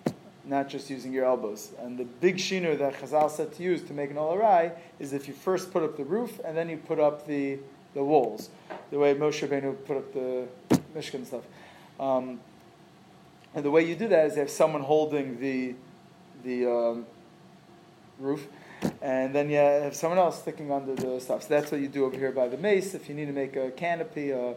not 0.45 0.69
just 0.69 0.89
using 0.89 1.12
your 1.12 1.25
elbows. 1.25 1.71
And 1.79 1.97
the 1.97 2.05
big 2.05 2.38
shinui 2.38 2.79
that 2.79 2.93
Chazal 2.93 3.29
said 3.29 3.53
to 3.55 3.63
use 3.63 3.83
to 3.83 3.93
make 3.93 4.12
an 4.12 4.17
Ol 4.17 4.71
is 4.97 5.12
if 5.12 5.27
you 5.27 5.33
first 5.33 5.71
put 5.71 5.83
up 5.83 5.97
the 5.97 6.05
roof 6.05 6.39
and 6.45 6.55
then 6.55 6.69
you 6.69 6.77
put 6.77 6.99
up 6.99 7.27
the, 7.27 7.59
the 7.93 8.03
walls, 8.03 8.49
the 8.91 8.97
way 8.97 9.13
Moshe 9.13 9.45
Rabbeinu 9.45 9.75
put 9.86 9.97
up 9.97 10.13
the 10.13 10.47
Mishkan 10.95 11.25
stuff. 11.25 11.43
Um, 11.99 12.39
and 13.53 13.63
the 13.63 13.71
way 13.71 13.86
you 13.86 13.95
do 13.95 14.07
that 14.07 14.27
is 14.27 14.33
you 14.33 14.39
have 14.39 14.49
someone 14.49 14.81
holding 14.81 15.39
the 15.39 15.75
the 16.43 16.65
um, 16.65 17.05
roof, 18.19 18.47
and 19.03 19.35
then 19.35 19.49
you 19.49 19.57
have 19.57 19.93
someone 19.97 20.17
else 20.17 20.39
sticking 20.39 20.71
under 20.71 20.95
the 20.95 21.19
stuff. 21.19 21.43
So 21.43 21.49
that's 21.49 21.69
what 21.69 21.81
you 21.81 21.89
do 21.89 22.05
over 22.05 22.15
here 22.15 22.31
by 22.31 22.47
the 22.47 22.57
mace. 22.57 22.93
If 22.93 23.09
you 23.09 23.15
need 23.15 23.25
to 23.25 23.33
make 23.33 23.57
a 23.57 23.69
canopy, 23.71 24.31
a, 24.31 24.51
uh, 24.51 24.53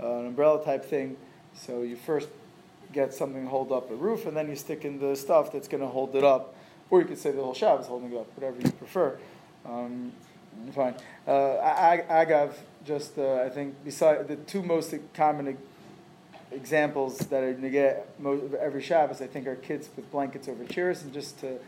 an 0.00 0.28
umbrella 0.28 0.64
type 0.64 0.86
thing, 0.86 1.18
so 1.54 1.82
you 1.82 1.96
first 1.96 2.28
get 2.90 3.12
something 3.12 3.44
to 3.44 3.50
hold 3.50 3.70
up 3.70 3.90
a 3.90 3.94
roof, 3.94 4.24
and 4.24 4.34
then 4.34 4.48
you 4.48 4.56
stick 4.56 4.86
in 4.86 4.98
the 4.98 5.14
stuff 5.14 5.52
that's 5.52 5.68
going 5.68 5.82
to 5.82 5.88
hold 5.88 6.16
it 6.16 6.24
up. 6.24 6.54
Or 6.88 7.00
you 7.00 7.06
could 7.06 7.18
say 7.18 7.32
the 7.32 7.42
whole 7.42 7.54
shab 7.54 7.82
is 7.82 7.86
holding 7.86 8.12
it 8.12 8.16
up, 8.16 8.34
whatever 8.34 8.58
you 8.62 8.72
prefer. 8.72 9.18
Um, 9.66 10.12
fine. 10.74 10.94
Uh, 11.26 11.30
Agav, 12.10 12.54
just 12.86 13.18
uh, 13.18 13.42
I 13.42 13.50
think, 13.50 13.84
beside 13.84 14.26
the 14.26 14.36
two 14.36 14.62
most 14.62 14.94
common 15.12 15.58
examples 16.50 17.18
that 17.18 17.42
are 17.42 17.52
get 17.52 18.08
every 18.58 18.82
Shabbos, 18.82 19.20
I 19.20 19.26
think, 19.26 19.46
are 19.46 19.56
kids 19.56 19.90
with 19.96 20.10
blankets 20.10 20.48
over 20.48 20.64
chairs, 20.64 21.02
and 21.02 21.12
just 21.12 21.40
to 21.40 21.58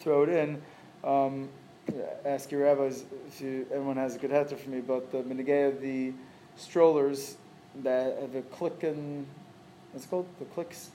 throw 0.00 0.22
it 0.22 0.30
in. 0.30 0.62
Um, 1.02 1.50
ask 2.24 2.50
your 2.50 2.62
rabbis 2.62 3.04
if 3.28 3.40
you, 3.40 3.66
everyone 3.70 3.96
has 3.96 4.16
a 4.16 4.18
good 4.18 4.30
heter 4.30 4.58
for 4.58 4.70
me, 4.70 4.80
but 4.80 5.10
the 5.12 5.18
minigay 5.18 5.68
of 5.68 5.80
the 5.80 6.12
strollers 6.56 7.36
that 7.82 8.18
have 8.20 8.34
a 8.34 8.42
click 8.42 8.82
and 8.82 9.26
what's 9.92 10.06
it 10.06 10.10
called 10.10 10.26
the 10.38 10.44
clicks 10.46 10.90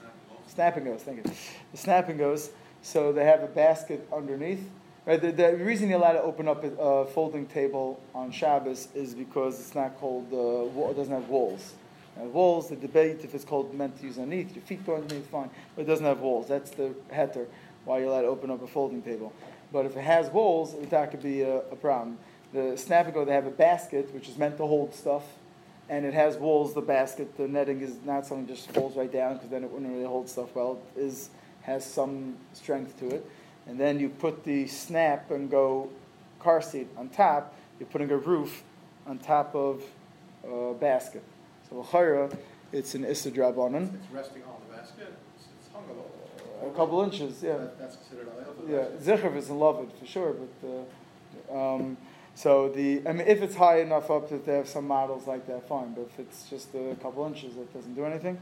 snapping 0.50 0.84
goes. 0.84 1.02
Thank 1.02 1.18
you. 1.18 1.32
The 1.72 1.78
snapping 1.78 2.18
goes. 2.18 2.50
So 2.82 3.12
they 3.12 3.24
have 3.24 3.42
a 3.42 3.46
basket 3.46 4.06
underneath. 4.12 4.68
Right. 5.06 5.20
The, 5.20 5.32
the 5.32 5.56
reason 5.56 5.88
you're 5.88 5.98
allowed 5.98 6.14
to 6.14 6.22
open 6.22 6.48
up 6.48 6.62
a, 6.62 6.74
a, 6.76 7.06
folding 7.06 7.46
table 7.46 8.00
on 8.14 8.30
Shabbos 8.30 8.88
is 8.94 9.14
because 9.14 9.58
it's 9.58 9.74
not 9.74 9.98
called 9.98 10.26
uh, 10.32 10.90
it 10.90 10.96
doesn't 10.96 11.12
have 11.12 11.28
walls. 11.28 11.74
It 12.20 12.26
walls. 12.26 12.68
The 12.68 12.76
debate 12.76 13.20
if 13.22 13.34
it's 13.34 13.44
called 13.44 13.72
meant 13.74 13.98
to 14.00 14.06
use 14.06 14.18
underneath. 14.18 14.54
Your 14.54 14.62
feet 14.64 14.84
go 14.84 14.96
underneath, 14.96 15.26
fine, 15.28 15.50
but 15.74 15.82
it 15.82 15.84
doesn't 15.86 16.04
have 16.04 16.20
walls. 16.20 16.48
That's 16.48 16.70
the 16.70 16.94
heter 17.10 17.46
why 17.84 17.98
you're 17.98 18.08
allowed 18.08 18.22
to 18.22 18.28
open 18.28 18.50
up 18.50 18.62
a 18.62 18.66
folding 18.66 19.02
table. 19.02 19.32
But 19.72 19.86
if 19.86 19.96
it 19.96 20.02
has 20.02 20.28
walls, 20.30 20.74
that 20.90 21.10
could 21.10 21.22
be 21.22 21.42
a, 21.42 21.58
a 21.58 21.76
problem. 21.76 22.18
The 22.52 22.76
Snapico, 22.76 23.24
they 23.24 23.32
have 23.32 23.46
a 23.46 23.50
basket, 23.50 24.12
which 24.12 24.28
is 24.28 24.36
meant 24.36 24.56
to 24.56 24.66
hold 24.66 24.94
stuff, 24.94 25.22
and 25.88 26.04
it 26.04 26.14
has 26.14 26.36
walls, 26.36 26.74
the 26.74 26.80
basket. 26.80 27.36
The 27.36 27.46
netting 27.46 27.80
is 27.80 27.96
not 28.04 28.26
something 28.26 28.46
that 28.46 28.54
just 28.54 28.72
falls 28.72 28.96
right 28.96 29.12
down, 29.12 29.34
because 29.34 29.50
then 29.50 29.62
it 29.62 29.70
wouldn't 29.70 29.90
really 29.90 30.04
hold 30.04 30.28
stuff 30.28 30.54
well. 30.54 30.80
It 30.96 31.02
is, 31.02 31.30
has 31.62 31.84
some 31.84 32.36
strength 32.52 32.98
to 33.00 33.08
it. 33.10 33.30
And 33.66 33.78
then 33.78 34.00
you 34.00 34.08
put 34.08 34.44
the 34.44 34.66
snap 34.66 35.30
and 35.30 35.50
go 35.50 35.90
car 36.40 36.60
seat 36.62 36.88
on 36.96 37.08
top. 37.08 37.54
You're 37.78 37.88
putting 37.88 38.10
a 38.10 38.16
roof 38.16 38.62
on 39.06 39.18
top 39.18 39.54
of 39.54 39.84
a 40.44 40.74
basket. 40.74 41.22
So, 41.68 41.86
it's 42.72 42.94
an 42.94 43.02
Drabanan. 43.02 43.94
It's 43.94 44.12
resting 44.12 44.42
on 44.42 44.60
the 44.68 44.76
basket? 44.76 45.14
It's, 45.36 45.46
it's 45.60 45.72
hung 45.72 45.84
a 45.84 45.88
little 45.88 46.10
a 46.66 46.70
couple 46.70 47.02
inches, 47.02 47.42
yeah. 47.42 47.56
That, 47.56 47.78
that's 47.78 47.96
considered 47.96 48.28
Yeah, 48.68 48.84
Zichar 49.02 49.36
is 49.36 49.50
in 49.50 49.58
love 49.58 49.78
with 49.78 49.98
for 49.98 50.06
sure, 50.06 50.34
but 50.34 50.68
uh, 51.54 51.74
um, 51.74 51.96
so 52.34 52.68
the 52.68 53.02
I 53.06 53.12
mean, 53.12 53.26
if 53.26 53.42
it's 53.42 53.56
high 53.56 53.80
enough 53.80 54.10
up 54.10 54.30
that 54.30 54.46
they 54.46 54.54
have 54.54 54.68
some 54.68 54.86
models 54.86 55.26
like 55.26 55.46
that, 55.46 55.68
fine. 55.68 55.92
But 55.94 56.08
if 56.12 56.18
it's 56.18 56.48
just 56.48 56.74
a 56.74 56.96
couple 57.02 57.26
inches, 57.26 57.54
that 57.56 57.72
doesn't 57.72 57.94
do 57.94 58.04
anything. 58.04 58.38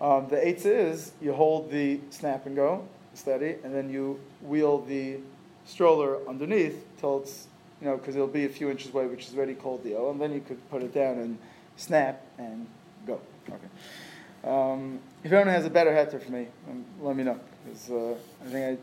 Um, 0.00 0.28
the 0.28 0.46
eighth 0.46 0.64
is 0.64 1.12
you 1.20 1.32
hold 1.32 1.70
the 1.70 2.00
snap 2.10 2.46
and 2.46 2.56
go 2.56 2.86
steady, 3.14 3.56
and 3.64 3.74
then 3.74 3.90
you 3.90 4.18
wheel 4.42 4.78
the 4.78 5.18
stroller 5.66 6.26
underneath 6.28 6.84
till 6.98 7.20
it's, 7.20 7.46
you 7.80 7.86
know, 7.86 7.96
because 7.96 8.14
it'll 8.14 8.26
be 8.26 8.44
a 8.44 8.48
few 8.48 8.70
inches 8.70 8.92
away, 8.92 9.06
which 9.06 9.28
is 9.28 9.36
already 9.36 9.54
cold 9.54 9.82
deal, 9.82 10.10
and 10.10 10.20
then 10.20 10.32
you 10.32 10.40
could 10.40 10.70
put 10.70 10.82
it 10.82 10.94
down 10.94 11.18
and 11.18 11.38
snap 11.76 12.22
and 12.38 12.66
go. 13.06 13.20
Okay. 13.48 14.50
Um, 14.50 15.00
if 15.22 15.30
anyone 15.32 15.48
has 15.48 15.66
a 15.66 15.70
better 15.70 15.90
heter 15.90 16.22
for 16.22 16.32
me, 16.32 16.46
um, 16.68 16.84
let 17.00 17.16
me 17.16 17.24
know. 17.24 17.38
Because 17.64 17.90
uh, 17.90 18.14
I 18.44 18.48
think 18.48 18.80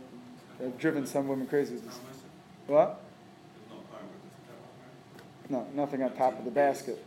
I, 0.62 0.66
I've 0.66 0.78
driven 0.78 1.06
some 1.06 1.28
women 1.28 1.48
crazy 1.48 1.76
with. 1.76 2.00
What? 2.68 3.02
No, 5.50 5.66
nothing 5.74 6.04
on 6.04 6.14
top 6.14 6.38
of 6.38 6.46
the 6.46 6.52
basket. 6.52 7.04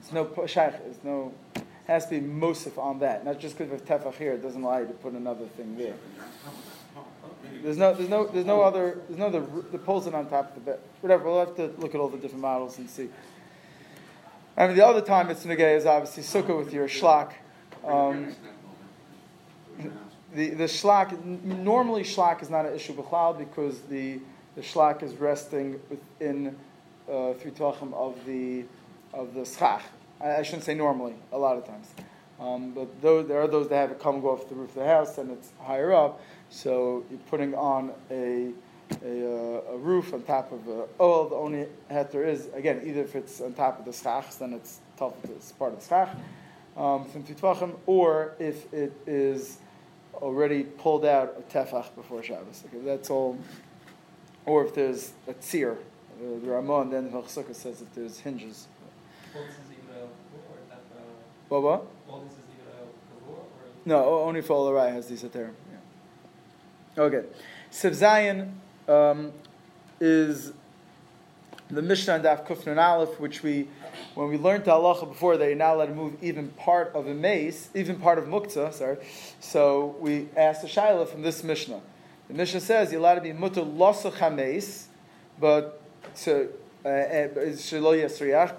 It's 0.00 0.12
no 0.12 0.28
shaykh. 0.46 0.74
It's 0.86 1.02
no. 1.04 1.32
Has 1.86 2.06
to 2.06 2.20
be 2.20 2.26
musif 2.26 2.78
on 2.78 3.00
that. 3.00 3.24
Not 3.24 3.40
just 3.40 3.58
because 3.58 3.72
of 3.72 3.84
tefach 3.84 4.14
here, 4.14 4.34
it 4.34 4.42
doesn't 4.42 4.62
allow 4.62 4.78
you 4.78 4.86
to 4.86 4.92
put 4.92 5.14
another 5.14 5.46
thing 5.46 5.76
there. 5.76 5.94
There's 7.62 7.76
no, 7.76 7.92
there's 7.94 8.08
no, 8.08 8.26
there's 8.26 8.46
no 8.46 8.62
other, 8.62 9.00
there's 9.08 9.18
no 9.18 9.30
the 9.30 9.76
the 9.76 9.78
it 9.78 10.14
on 10.14 10.28
top 10.28 10.48
of 10.50 10.54
the 10.54 10.60
bed. 10.60 10.80
Whatever. 11.00 11.24
We'll 11.24 11.40
have 11.40 11.56
to 11.56 11.66
look 11.78 11.94
at 11.94 12.00
all 12.00 12.08
the 12.08 12.18
different 12.18 12.42
models 12.42 12.78
and 12.78 12.88
see. 12.88 13.08
I 14.56 14.66
mean, 14.66 14.76
the 14.76 14.86
other 14.86 15.00
time 15.00 15.30
it's 15.30 15.44
negay 15.44 15.76
is 15.76 15.86
obviously 15.86 16.22
sukkah 16.22 16.56
with 16.56 16.72
your 16.72 16.88
shlak. 16.88 17.32
Um, 17.84 18.34
the 20.34 20.50
the 20.50 20.64
shlak 20.64 21.22
normally 21.44 22.02
shlak 22.02 22.42
is 22.42 22.50
not 22.50 22.66
an 22.66 22.74
issue 22.74 22.94
b'chlal 22.94 23.36
because 23.36 23.80
the 23.82 24.18
the 24.54 24.62
shlak 24.62 25.02
is 25.02 25.14
resting 25.14 25.80
within 25.90 26.56
uh, 27.10 27.32
three 27.34 27.52
of 27.60 28.26
the 28.26 28.64
of 29.12 29.34
the 29.34 29.44
schach. 29.44 29.82
I, 30.20 30.36
I, 30.36 30.42
shouldn't 30.42 30.64
say 30.64 30.74
normally, 30.74 31.14
a 31.32 31.38
lot 31.38 31.56
of 31.56 31.66
times. 31.66 31.88
Um, 32.40 32.72
but 32.72 33.02
those, 33.02 33.28
there 33.28 33.40
are 33.40 33.46
those 33.46 33.68
that 33.68 33.76
have 33.76 33.90
it 33.90 34.00
come 34.00 34.20
go 34.20 34.30
off 34.30 34.48
the 34.48 34.54
roof 34.54 34.70
of 34.70 34.76
the 34.76 34.86
house 34.86 35.18
and 35.18 35.30
it's 35.30 35.50
higher 35.60 35.92
up, 35.92 36.20
so 36.50 37.04
you're 37.10 37.20
putting 37.30 37.54
on 37.54 37.92
a 38.10 38.52
a, 39.04 39.26
uh, 39.68 39.72
a 39.72 39.78
roof 39.78 40.12
on 40.12 40.22
top 40.22 40.52
of 40.52 40.68
a 40.68 40.86
oh 41.00 41.28
the 41.28 41.34
only 41.34 41.66
heter 41.90 42.26
is 42.26 42.48
again 42.52 42.82
either 42.84 43.00
if 43.00 43.16
it's 43.16 43.40
on 43.40 43.54
top 43.54 43.78
of 43.78 43.86
the 43.86 43.92
schach 43.92 44.36
then 44.36 44.52
it's 44.52 44.80
tough 44.98 45.14
it's 45.24 45.52
part 45.52 45.72
of 45.72 45.80
the 45.80 45.86
schach 45.86 46.14
um, 46.76 47.04
from 47.04 47.24
or 47.86 48.34
if 48.38 48.72
it 48.72 48.92
is 49.06 49.58
already 50.14 50.62
pulled 50.64 51.04
out 51.04 51.36
a 51.38 51.42
tefach 51.52 51.94
before 51.94 52.22
Shabbos. 52.22 52.64
Okay, 52.66 52.84
that's 52.84 53.10
all. 53.10 53.38
Or 54.46 54.64
if 54.64 54.74
there's 54.74 55.12
a 55.28 55.34
tzir, 55.34 55.72
uh, 55.72 55.76
the 56.18 56.50
Ramon, 56.50 56.90
then 56.90 57.04
the 57.04 57.10
says 57.54 57.78
that 57.78 57.94
there's 57.94 58.18
hinges. 58.20 58.66
What, 61.48 61.62
what? 61.62 61.86
No, 63.84 64.20
only 64.20 64.40
for 64.40 64.54
Olarai 64.56 64.92
has 64.92 65.08
these 65.08 65.24
at 65.24 65.32
there. 65.32 65.50
Yeah. 66.96 67.02
Okay. 67.02 67.24
Siv 67.70 67.90
Zayin 67.90 68.52
um, 68.92 69.32
is 70.00 70.52
the 71.72 71.82
Mishnah 71.82 72.16
and 72.16 72.24
Daf 72.24 72.46
Kufnan 72.46 72.76
Aleph, 72.76 73.18
which 73.18 73.42
we, 73.42 73.66
when 74.14 74.28
we 74.28 74.36
learned 74.36 74.66
the 74.66 74.72
halacha 74.72 75.08
before, 75.08 75.38
that 75.38 75.46
you're 75.46 75.56
not 75.56 75.76
allowed 75.76 75.86
to 75.86 75.94
move 75.94 76.16
even 76.22 76.48
part 76.50 76.92
of 76.94 77.06
a 77.06 77.14
mace, 77.14 77.70
even 77.74 77.96
part 77.96 78.18
of 78.18 78.26
muktzah, 78.26 78.72
sorry. 78.74 78.98
So 79.40 79.96
we 79.98 80.28
asked 80.36 80.62
a 80.64 80.66
shaila 80.66 81.08
from 81.08 81.22
this 81.22 81.42
Mishnah. 81.42 81.80
The 82.28 82.34
Mishnah 82.34 82.60
says 82.60 82.92
you're 82.92 83.00
allowed 83.00 83.16
to 83.16 83.20
be 83.22 83.32
mutter 83.32 83.62
losach 83.62 84.12
hameis, 84.12 84.84
but 85.40 85.82
so 86.14 86.48
uh, 86.84 86.88
uh 86.88 87.28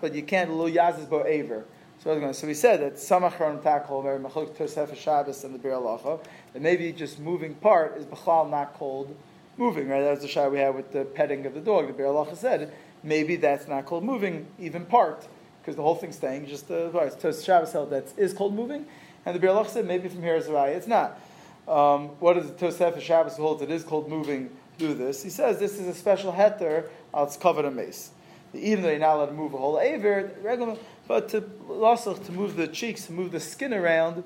but 0.02 0.15
you 0.15 0.23
can't 0.23 0.52
lo 0.52 0.69
yazis 0.69 1.10
bo 1.10 1.26
aver. 1.26 1.65
So, 2.04 2.17
we 2.45 2.54
said 2.54 2.82
that 2.82 2.95
samachron 2.95 3.62
takol 3.63 4.04
very 4.04 4.19
machlik 4.19 4.58
tosef 4.58 4.93
Shabbos 4.95 5.45
and 5.45 5.56
the 5.56 5.60
Biur 5.60 5.82
Halacha, 5.82 6.19
that 6.52 6.62
maybe 6.62 6.91
just 6.91 7.17
moving 7.17 7.56
part 7.56 7.95
is 7.95 8.06
b'chal 8.06 8.49
not 8.49 8.73
called 8.73 9.15
moving. 9.58 9.88
Right, 9.88 10.02
that's 10.02 10.21
the 10.21 10.28
shah 10.28 10.49
we 10.49 10.60
had 10.60 10.76
with 10.76 10.91
the 10.91 11.06
petting 11.06 11.45
of 11.45 11.54
the 11.54 11.62
dog. 11.62 11.88
The 11.88 11.93
Biur 11.93 12.08
Halacha 12.08 12.36
said 12.36 12.73
maybe 13.04 13.36
that's 13.36 13.68
not 13.68 13.86
called 13.86 14.04
moving 14.04 14.48
even 14.60 14.86
part 14.86 15.28
because 15.62 15.76
the 15.76 15.82
whole 15.82 15.96
thing's 15.96 16.16
staying 16.16 16.48
just 16.48 16.68
the 16.68 16.88
uh, 16.88 17.10
Tos 17.10 17.44
Shabbos 17.44 17.72
held 17.72 17.89
that 17.92 18.06
is 18.18 18.34
called 18.34 18.54
moving, 18.54 18.86
and 19.26 19.36
the 19.36 19.39
Bir 19.39 19.48
Lach 19.48 19.70
said 19.70 19.86
maybe 19.86 20.10
from 20.10 20.22
here 20.22 20.36
is 20.36 20.48
right. 20.48 20.76
It's 20.76 20.88
not. 20.88 21.20
Um, 21.68 22.10
what 22.20 22.34
does 22.34 22.52
the 22.52 22.54
Tosef 22.54 23.00
Shabbos 23.02 23.38
holds? 23.38 23.62
It 23.62 23.72
is 23.72 23.84
called 23.84 24.10
moving. 24.10 24.50
Do 24.78 24.94
this. 24.94 25.22
He 25.22 25.30
says 25.30 25.60
this 25.60 25.80
is 25.80 25.88
a 25.88 25.94
special 25.94 26.34
heter. 26.34 26.86
It's 27.16 27.38
covered 27.38 27.66
a 27.66 27.72
mace. 27.72 28.10
Even 28.54 28.84
though 28.84 28.89
you're 28.89 29.00
not 29.00 29.16
allowed 29.16 29.28
to 29.28 29.34
move 29.34 29.54
a 29.54 29.58
whole 29.58 29.80
aver, 29.80 30.32
regular, 30.42 30.78
but 31.08 31.30
to 31.30 31.42
to 31.42 32.32
move 32.32 32.56
the 32.56 32.68
cheeks, 32.68 33.06
to 33.06 33.13
move 33.13 33.32
the 33.32 33.39
skin 33.39 33.74
around, 33.74 34.24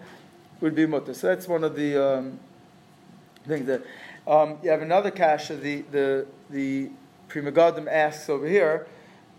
would 0.61 0.73
be 0.73 0.85
mutter. 0.85 1.13
So 1.13 1.27
that's 1.27 1.47
one 1.47 1.63
of 1.63 1.75
the 1.75 1.97
um, 1.97 2.39
things 3.45 3.67
that 3.67 3.83
um, 4.25 4.57
you 4.63 4.69
have 4.69 4.81
another 4.81 5.09
of 5.09 5.61
the 5.61 5.83
the 5.91 6.25
the 6.49 6.89
Pri 7.27 7.41
Megadim 7.41 7.87
asks 7.87 8.29
over 8.29 8.47
here 8.47 8.87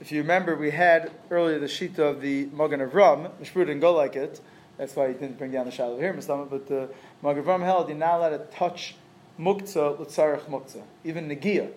if 0.00 0.12
you 0.12 0.20
remember, 0.20 0.54
we 0.54 0.70
had 0.70 1.10
earlier 1.28 1.58
the 1.58 1.66
shita 1.66 1.98
of 1.98 2.20
the 2.20 2.46
Magen 2.46 2.80
Avraham. 2.80 3.30
Mishpur 3.40 3.66
didn't 3.66 3.80
go 3.80 3.92
like 3.92 4.14
it. 4.14 4.40
That's 4.76 4.94
why 4.94 5.08
he 5.08 5.14
didn't 5.14 5.38
bring 5.38 5.50
down 5.50 5.66
the 5.66 5.72
shadow 5.72 5.98
here, 5.98 6.12
Mustafa. 6.12 6.44
But 6.44 6.68
the 6.68 6.88
Magen 7.20 7.42
Avraham 7.42 7.64
held 7.64 7.88
you're 7.88 7.98
not 7.98 8.18
allowed 8.18 8.30
to 8.30 8.56
touch 8.56 8.94
muktzah 9.40 9.98
l'tzarech 9.98 10.44
muktzah, 10.44 10.82
even 11.02 11.28
negia. 11.28 11.70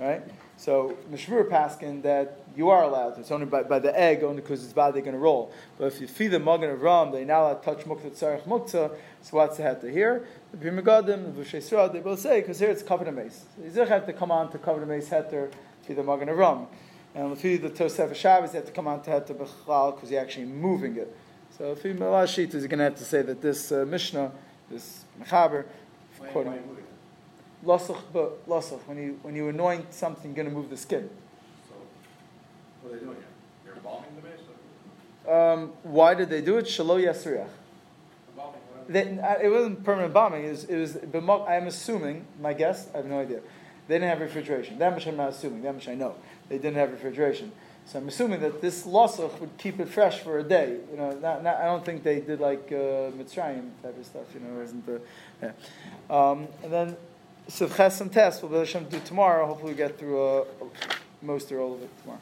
Right? 0.00 0.22
So 0.58 0.98
Mishmur 1.10 1.48
paskin 1.48 2.02
that 2.02 2.40
you 2.56 2.68
are 2.68 2.82
allowed 2.82 3.14
to. 3.14 3.20
It's 3.20 3.30
only 3.30 3.46
by, 3.46 3.62
by 3.62 3.78
the 3.78 3.96
egg, 3.98 4.24
only 4.24 4.42
because 4.42 4.64
it's 4.64 4.72
bad 4.72 4.92
they're 4.92 5.02
going 5.02 5.14
to 5.14 5.20
roll. 5.20 5.52
But 5.78 5.86
if 5.86 6.00
you 6.00 6.08
feed 6.08 6.28
the 6.28 6.40
Magen 6.40 6.76
Avraham, 6.76 7.12
they're 7.12 7.24
not 7.24 7.42
allowed 7.42 7.62
to 7.62 7.64
touch 7.64 7.84
muktzah 7.84 8.10
tzarech 8.10 8.42
muktzah. 8.42 8.96
So 9.22 9.36
what's 9.36 9.56
the 9.56 9.62
heter 9.62 9.90
here? 9.90 10.26
The 10.50 10.56
Pri 10.58 10.70
Megadim, 10.70 11.32
the 11.32 11.42
V'shei 11.42 11.92
they 11.92 12.00
both 12.00 12.18
say 12.18 12.40
because 12.40 12.58
here 12.58 12.70
it's 12.70 12.82
covered 12.82 13.06
a 13.06 13.12
mace. 13.12 13.44
So 13.56 13.82
you 13.82 13.86
have 13.86 14.04
to 14.06 14.12
come 14.12 14.32
on 14.32 14.50
to 14.50 14.58
cover 14.58 14.80
the 14.80 14.86
mace 14.86 15.08
heter 15.08 15.52
to 15.86 15.94
the 15.94 16.02
Magen 16.02 16.26
Avraham. 16.26 16.66
And 17.14 17.32
if 17.32 17.44
you 17.44 17.58
the 17.58 17.70
Tosef 17.70 18.14
Shabbos, 18.16 18.52
you 18.52 18.56
have 18.56 18.66
to 18.66 18.72
come 18.72 18.88
on 18.88 19.00
to 19.02 19.10
Het 19.10 19.28
Bechlal 19.28 19.94
because 19.94 20.10
you're 20.10 20.20
actually 20.20 20.46
moving 20.46 20.96
it. 20.96 21.16
So 21.56 21.70
if 21.70 21.84
you 21.84 21.94
Malashit 21.94 22.52
is 22.54 22.66
going 22.66 22.78
to 22.78 22.84
have 22.84 22.96
to 22.96 23.04
say 23.04 23.22
that 23.22 23.40
this 23.40 23.70
uh, 23.70 23.84
Mishnah, 23.86 24.32
this 24.68 25.04
Mechaber, 25.20 25.66
quoting 26.32 26.58
Losach, 27.64 28.00
but 28.12 28.48
Losach, 28.48 28.80
when 28.86 28.98
you 28.98 29.18
when 29.22 29.34
you 29.34 29.48
anoint 29.48 29.92
something, 29.92 30.34
you're 30.34 30.44
going 30.44 30.48
to 30.48 30.54
move 30.54 30.70
the 30.70 30.76
skin. 30.76 31.08
So 31.68 31.74
what 32.82 32.92
are 32.92 32.98
they 32.98 33.04
doing 33.04 33.16
here? 33.16 33.24
They're 33.64 33.74
embalming 33.74 34.10
the 34.16 34.22
base. 34.22 34.40
Um, 35.28 35.72
why 35.82 36.14
did 36.14 36.30
they 36.30 36.40
do 36.40 36.58
it? 36.58 36.66
Shalo 36.66 37.02
Yasriach. 37.02 37.48
They, 38.88 39.18
uh, 39.18 39.34
it 39.42 39.50
wasn't 39.50 39.84
permanent 39.84 40.14
bombing. 40.14 40.44
It 40.44 40.50
was, 40.50 40.64
it 40.64 41.12
was. 41.12 41.46
I'm 41.46 41.66
assuming. 41.66 42.24
My 42.40 42.54
guess. 42.54 42.88
I 42.94 42.98
have 42.98 43.06
no 43.06 43.20
idea. 43.20 43.40
They 43.86 43.96
didn't 43.96 44.08
have 44.08 44.20
refrigeration. 44.20 44.78
That 44.78 44.92
much 44.92 45.06
I'm 45.06 45.16
not 45.16 45.30
assuming. 45.30 45.62
That 45.62 45.74
much 45.74 45.88
I 45.88 45.94
know 45.94 46.14
they 46.48 46.56
didn't 46.56 46.76
have 46.76 46.90
refrigeration. 46.90 47.52
So 47.86 47.98
I'm 47.98 48.08
assuming 48.08 48.40
that 48.40 48.60
this 48.60 48.86
losach 48.86 49.40
would 49.40 49.56
keep 49.56 49.80
it 49.80 49.88
fresh 49.88 50.20
for 50.20 50.38
a 50.38 50.42
day. 50.42 50.76
You 50.90 50.96
know, 50.98 51.12
not, 51.12 51.42
not, 51.42 51.56
I 51.56 51.64
don't 51.64 51.84
think 51.84 52.02
they 52.02 52.20
did 52.20 52.38
like 52.38 52.66
uh, 52.70 53.12
Mitzrayim 53.16 53.70
type 53.82 53.98
of 53.98 54.04
stuff. 54.04 54.26
You 54.34 54.40
know, 54.40 54.60
isn't 54.60 54.84
the 54.84 55.00
yeah. 55.42 55.52
um, 56.10 56.48
and 56.62 56.72
then 56.72 56.96
so 57.48 57.66
Siv 57.66 57.76
tests. 57.76 57.98
Test 58.12 58.42
will 58.42 58.50
be 58.50 58.56
able 58.56 58.66
to 58.66 58.84
do 58.84 59.00
tomorrow. 59.00 59.46
Hopefully, 59.46 59.72
we 59.72 59.76
get 59.78 59.98
through 59.98 60.22
uh, 60.22 60.44
most 61.22 61.50
or 61.50 61.60
all 61.60 61.74
of 61.74 61.82
it 61.82 61.90
tomorrow. 62.02 62.20